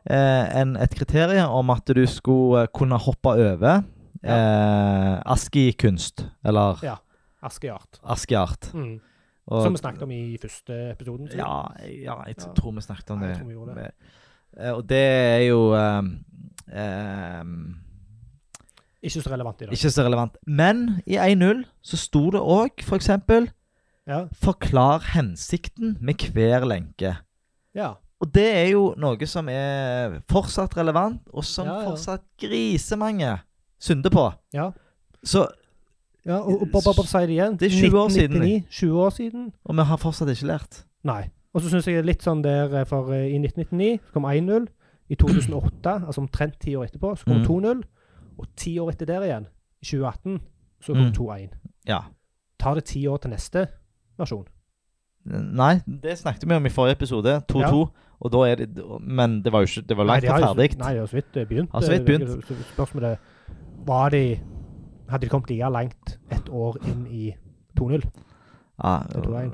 eh, 0.10 0.60
en, 0.62 0.76
et 0.76 0.90
kriterium 0.96 1.50
om 1.50 1.70
at 1.70 1.86
du 1.96 2.06
skulle 2.06 2.64
eh, 2.64 2.68
kunne 2.74 2.98
hoppe 3.00 3.30
over 3.30 3.84
eh, 4.24 5.22
ASCII-kunst, 5.26 6.26
eller 6.44 6.80
Ja. 6.84 6.96
Askeart. 7.46 8.00
ASCII-art. 8.04 8.72
Mm. 8.74 9.00
Og- 9.48 9.64
Som 9.64 9.74
vi 9.74 9.78
snakket 9.78 10.02
om 10.04 10.12
i 10.12 10.38
første 10.42 10.78
episoden. 10.92 11.28
Ja, 11.38 11.68
ja, 11.86 12.16
jeg 12.26 12.36
Ja. 12.40 12.54
tror 12.58 12.72
vi 12.74 12.82
snakket 12.82 13.12
om 13.14 13.22
Ja, 13.22 13.28
det. 13.34 13.76
det. 13.76 13.92
Eh, 14.58 14.72
Og 14.74 14.88
det 14.90 14.98
er 14.98 15.38
jo 15.48 15.76
um, 15.76 16.26
um, 16.76 17.76
Ikke 19.04 19.22
så 19.22 19.30
relevant 19.32 19.62
i 19.62 19.66
dag. 19.66 19.74
ikke 19.74 19.92
så 19.92 20.04
relevant. 20.04 20.38
Men 20.48 21.02
i 21.06 21.18
1.0 21.18 21.64
så 21.84 21.98
sto 21.98 22.30
det 22.32 22.42
òg 22.42 22.82
f.eks.: 22.82 23.10
Ja. 24.08 24.26
Forklar 24.34 25.00
hensikten 25.14 25.98
med 26.02 26.16
hver 26.34 26.66
lenke. 26.66 27.18
ja. 27.76 27.94
Og 28.22 28.34
det 28.34 28.56
er 28.56 28.70
jo 28.72 28.94
noe 28.98 29.26
som 29.28 29.50
er 29.50 30.22
fortsatt 30.32 30.78
relevant, 30.78 31.22
og 31.34 31.44
som 31.44 31.68
fortsatt 31.68 32.22
grisemange 32.40 33.40
synder 33.78 34.10
på. 34.10 34.34
Ja. 34.54 34.72
Så, 35.24 35.48
ja 36.26 36.38
og, 36.42 36.62
og 36.62 36.68
bare, 36.72 36.82
bare, 36.86 36.96
bare 36.98 37.08
si 37.08 37.18
det 37.18 37.30
igjen. 37.36 37.58
Det 37.60 37.68
er 37.68 37.76
20 37.90 38.00
år 38.00 38.10
siden. 38.10 38.42
1999, 38.42 38.66
20 38.70 39.02
år 39.06 39.10
siden. 39.10 39.52
og 39.66 39.76
vi 39.76 39.82
har 39.92 39.98
fortsatt 39.98 40.30
ikke 40.30 40.48
lært. 40.48 40.86
Nei. 41.04 41.24
Og 41.54 41.62
så 41.62 41.70
syns 41.70 41.86
jeg 41.88 41.96
det 41.96 42.02
er 42.04 42.08
litt 42.12 42.24
sånn 42.26 42.42
der 42.44 42.74
eh, 42.82 42.86
For 42.86 43.12
eh, 43.14 43.28
i 43.32 43.38
1999 43.40 44.00
så 44.08 44.14
kom 44.14 44.26
1-0. 44.26 44.66
I 45.10 45.16
2008, 45.16 45.94
altså 46.08 46.22
omtrent 46.22 46.58
ti 46.60 46.74
år 46.76 46.88
etterpå, 46.90 47.14
så 47.18 47.26
kom 47.26 47.38
Mm. 47.44 47.46
2-0. 47.46 47.84
Og 48.38 48.48
ti 48.58 48.78
år 48.80 48.90
etter 48.92 49.06
der 49.06 49.22
igjen, 49.24 49.46
i 49.82 49.86
2018, 49.86 50.42
så 50.82 50.94
kom 50.94 51.06
Mm. 51.06 51.14
2-1. 51.14 51.54
Ja. 51.88 52.00
Tar 52.60 52.74
det 52.76 52.84
ti 52.86 53.06
år 53.08 53.18
til 53.22 53.30
neste 53.32 53.68
versjon? 54.18 54.46
Nei, 55.26 55.80
det 55.88 56.18
snakket 56.20 56.44
vi 56.50 56.54
om 56.56 56.66
i 56.66 56.70
forrige 56.70 56.92
episode. 57.00 57.42
2-2. 57.52 57.86
Og 58.22 58.32
da 58.32 58.38
er 58.48 58.56
det 58.56 58.68
Men 59.02 59.42
det 59.44 59.52
var 59.52 59.60
jo 59.66 59.68
ikke 59.68 59.88
Det 59.90 59.98
var 59.98 60.04
langt 60.06 60.22
de 60.22 60.28
fra 60.28 60.34
har 60.34 60.42
jo 60.42 60.48
så- 60.48 60.56
ferdig. 60.56 60.78
Nei, 60.80 60.92
det 60.94 61.00
har 61.00 61.08
så 61.08 61.16
vidt 61.16 61.38
eh, 61.38 61.46
begynt. 61.46 61.70
Har 61.72 61.82
så 61.82 61.92
vidt 61.92 62.02
eh, 62.02 62.06
begynt. 62.06 62.30
så- 62.30 62.42
så 62.48 62.56
Spørsmålet 62.74 63.18
var 63.86 64.10
de 64.10 64.40
Hadde 65.10 65.26
de 65.26 65.30
kommet 65.30 65.50
like 65.50 65.70
langt 65.70 66.20
et 66.32 66.50
år 66.50 66.78
inn 66.88 67.06
i 67.08 67.32
2-0? 67.80 68.02
Ja, 68.84 68.94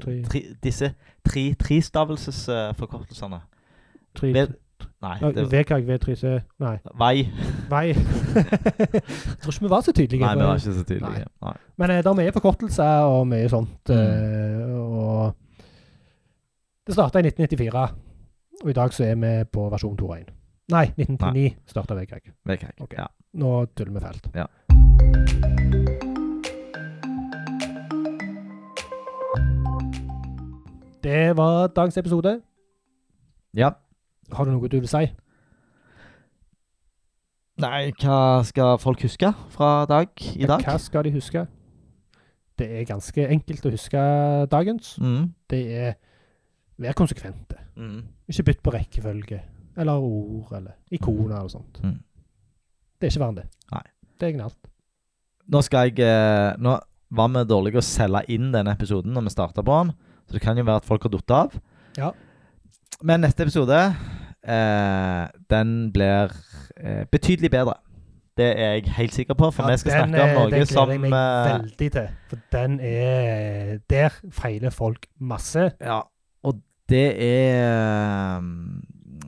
Tre. 0.00 0.14
tre 0.30 0.40
Disse 0.64 0.88
tre 1.26 1.42
trestavelsesforkortelsene. 1.60 3.40
Tre, 4.16 4.30
Ved, 4.32 4.54
nei, 5.04 5.16
ja, 5.20 5.32
det, 5.36 5.44
VKG, 5.52 5.82
V3C 5.90 6.30
Nei. 6.62 6.76
vei. 7.02 7.16
Vei. 7.70 7.86
jeg 7.92 9.02
tror 9.42 9.52
ikke 9.52 9.66
vi 9.66 9.72
var 9.74 9.84
så 9.84 9.92
tydelige. 9.92 10.24
Nei, 10.24 10.34
vi 10.38 10.46
var 10.46 10.62
ikke 10.62 10.76
så 10.78 10.86
tydelige. 10.88 11.26
Nei. 11.42 11.56
Men 11.76 11.90
eh, 11.90 12.00
det 12.00 12.12
er 12.12 12.18
mye 12.22 12.32
forkortelser 12.36 13.10
og 13.10 13.26
mye 13.28 13.50
sånt. 13.52 13.92
Mm. 13.92 13.96
eh, 13.98 14.64
og 14.80 15.34
det 16.86 16.94
starta 16.94 17.20
i 17.20 17.26
1994, 17.28 17.86
og 18.62 18.70
i 18.70 18.78
dag 18.80 18.94
så 18.94 19.04
er 19.04 19.20
vi 19.20 19.36
på 19.52 19.68
versjon 19.74 19.98
2.1. 20.00 20.34
Nei, 20.72 20.86
1999 20.96 21.54
starta 21.70 21.94
VKG. 21.94 22.32
VKG. 22.46 22.74
Ok. 22.82 22.98
Ja. 22.98 23.06
Nå 23.42 23.64
tuller 23.76 23.92
vi 23.98 24.06
fælt. 24.08 24.30
Ja. 24.34 26.05
Det 31.06 31.36
var 31.36 31.66
dagens 31.66 31.96
episode. 31.96 32.40
ja. 33.54 33.70
Har 34.32 34.44
du 34.44 34.50
noe 34.50 34.68
du 34.68 34.80
vil 34.80 34.88
si? 34.90 35.04
Nei, 37.62 37.92
hva 38.02 38.42
skal 38.42 38.78
folk 38.82 39.04
huske 39.06 39.30
fra 39.54 39.68
dag 39.86 40.08
i 40.34 40.48
dag? 40.50 40.64
Hva 40.66 40.74
skal 40.82 41.06
de 41.06 41.12
huske? 41.14 41.44
Det 42.58 42.66
er 42.80 42.88
ganske 42.88 43.28
enkelt 43.28 43.68
å 43.68 43.70
huske 43.70 44.02
dagens. 44.50 44.96
Mm. 44.98 45.28
Det 45.46 45.60
er 45.78 45.94
vær 46.82 46.98
konsekvente. 46.98 47.60
Mm. 47.76 48.02
Ikke 48.26 48.48
bytt 48.50 48.64
på 48.66 48.74
rekkefølge 48.74 49.40
eller 49.76 50.02
ord 50.02 50.58
eller 50.58 50.74
ikoner 50.90 51.36
eller 51.38 51.54
sånt. 51.54 51.78
Mm. 51.84 52.00
Det 52.98 53.06
er 53.06 53.14
ikke 53.14 53.22
verre 53.22 53.36
enn 53.36 53.40
det. 53.44 53.46
Nei. 53.76 53.84
Det 54.18 54.28
er 54.28 54.36
gnalt. 54.40 54.58
Nå 55.54 55.62
skal 55.62 55.86
jeg 55.86 56.02
eh, 56.02 56.58
Nå 56.58 56.74
var 57.14 57.30
vi 57.30 57.46
dårlige 57.46 57.78
å 57.78 57.86
selge 57.94 58.24
inn 58.34 58.50
denne 58.50 58.74
episoden 58.74 59.14
når 59.14 59.28
vi 59.28 59.36
starta 59.36 59.62
på 59.62 59.78
den, 59.84 59.94
så 60.26 60.36
det 60.36 60.42
kan 60.42 60.58
jo 60.58 60.66
være 60.66 60.82
at 60.82 60.88
folk 60.88 61.02
har 61.02 61.14
falt 61.14 61.30
av. 61.30 61.56
Ja. 61.96 62.10
Men 63.02 63.20
neste 63.20 63.46
episode, 63.46 63.80
eh, 64.42 65.24
den 65.50 65.92
blir 65.92 66.32
eh, 66.76 67.04
betydelig 67.12 67.50
bedre. 67.50 67.74
Det 68.36 68.46
er 68.60 68.74
jeg 68.74 68.92
helt 68.92 69.14
sikker 69.14 69.34
på, 69.34 69.50
for 69.50 69.64
Ja, 69.64 69.72
vi 69.72 69.78
skal 69.78 69.92
den, 69.92 70.08
snakke 70.08 70.24
om 70.24 70.42
Norge 70.42 70.66
som 70.66 70.90
den 70.90 71.00
gleder 71.00 71.06
jeg 71.06 71.12
meg 71.12 71.46
eh, 71.46 71.52
veldig 71.52 71.92
til. 71.92 72.08
For 72.28 72.42
den 72.52 72.80
er 72.80 73.78
Der 73.90 74.18
feiler 74.32 74.70
folk 74.70 75.06
masse. 75.18 75.70
Ja, 75.80 76.00
og 76.42 76.60
det 76.88 77.06
er 77.22 78.36
um, 78.36 78.84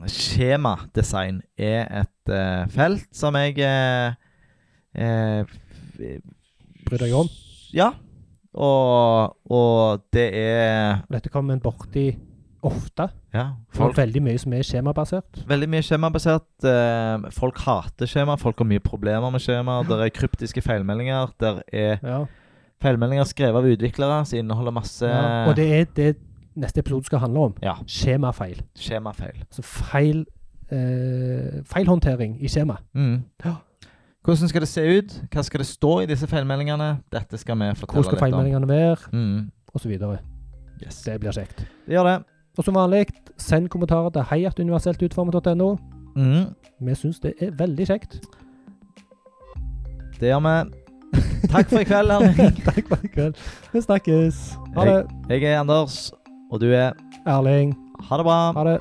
Skjemadesign 0.07 1.41
er 1.57 2.03
et 2.03 2.33
uh, 2.33 2.69
felt 2.71 3.09
som 3.11 3.35
jeg 3.35 3.57
uh, 3.65 4.13
uh, 4.93 5.41
Bryr 6.85 7.01
deg 7.01 7.13
om. 7.17 7.27
Ja. 7.73 7.91
Og, 8.53 9.35
og 9.51 10.01
det 10.13 10.29
er 10.33 11.03
Dette 11.11 11.29
kommer 11.29 11.53
en 11.53 11.61
borti 11.61 12.07
ofte. 12.65 13.05
Ja. 13.33 13.43
Folk, 13.71 13.95
veldig 13.97 14.21
mye 14.25 14.39
som 14.41 14.53
er 14.57 14.63
skjemabasert. 14.67 15.43
veldig 15.47 15.69
mye 15.69 15.83
skjemabasert. 15.85 16.47
Eh, 16.67 17.29
folk 17.31 17.57
hater 17.63 18.09
skjema. 18.09 18.35
Folk 18.41 18.57
har 18.59 18.65
mye 18.67 18.79
problemer 18.83 19.29
med 19.31 19.39
skjema. 19.39 19.77
Det 19.87 19.99
er 20.01 20.09
kryptiske 20.09 20.61
feilmeldinger. 20.65 21.31
Der 21.39 21.61
er 21.71 21.99
Ja. 22.03 22.25
feilmeldinger 22.81 23.23
skrevet 23.29 23.55
av 23.55 23.69
utviklere 23.69 24.25
som 24.25 24.39
inneholder 24.39 24.71
masse 24.75 25.05
Ja. 25.07 25.47
Og 25.47 25.55
det 25.55 25.69
er 25.79 25.85
det 25.95 26.17
neste 26.57 26.79
episode 26.79 27.05
skal 27.05 27.19
handle 27.19 27.39
om. 27.39 27.53
Ja. 27.63 27.75
Skjemafeil. 27.87 28.61
skjemafeil. 28.75 29.39
Altså 29.47 29.61
feil 29.63 30.25
eh, 30.71 31.61
Feilhåndtering 31.63 32.37
i 32.43 32.47
skjema. 32.47 32.77
Mm. 32.93 33.23
Ja. 33.45 33.55
Hvordan 34.25 34.49
skal 34.51 34.61
det 34.61 34.67
se 34.69 34.81
ut? 34.99 35.13
Hva 35.31 35.43
skal 35.43 35.59
det 35.63 35.67
stå 35.67 35.91
i 36.03 36.05
disse 36.09 36.27
feilmeldingene? 36.27 36.89
Dette 37.11 37.37
skal 37.39 37.55
vi 37.57 37.69
Hvor 37.71 37.85
fortelle 37.85 38.03
skal 38.03 38.13
litt 38.13 38.21
om. 38.21 38.25
feilmeldingene 38.27 38.67
være, 38.67 38.97
Mm. 39.13 39.51
osv. 39.75 39.91
Yes. 40.83 41.01
Det 41.03 41.19
blir 41.19 41.31
kjekt. 41.31 41.57
Det 41.87 41.95
gjør 41.95 42.03
det. 42.03 42.25
Og 42.57 42.65
som 42.65 42.73
vanlig, 42.75 43.05
send 43.37 43.69
kommentarer 43.69 44.09
til 44.11 44.21
heiatuniverseltutformet.no. 44.23 45.77
Mm. 46.15 46.53
Vi 46.81 46.95
syns 46.95 47.19
det 47.21 47.33
er 47.41 47.51
veldig 47.51 47.87
kjekt. 47.87 48.19
Det 50.19 50.29
gjør 50.33 50.43
vi. 50.43 50.71
Takk 51.49 51.69
for 51.69 51.79
i 51.79 51.83
kveld, 51.87 52.11
Erling. 52.11 52.35
Takk 52.67 52.87
for 52.89 52.99
i 53.03 53.07
kveld. 53.07 53.35
Vi 53.73 53.81
snakkes. 53.81 54.57
Ha 54.75 54.85
det. 54.85 54.97
Jeg 55.29 55.43
er 55.53 55.59
Anders, 55.61 56.11
og 56.51 56.59
du 56.59 56.67
er 56.73 56.91
Erling. 57.25 57.73
Ha 58.09 58.17
det 58.17 58.25
bra. 58.25 58.51
Ha 58.51 58.63
det. 58.73 58.79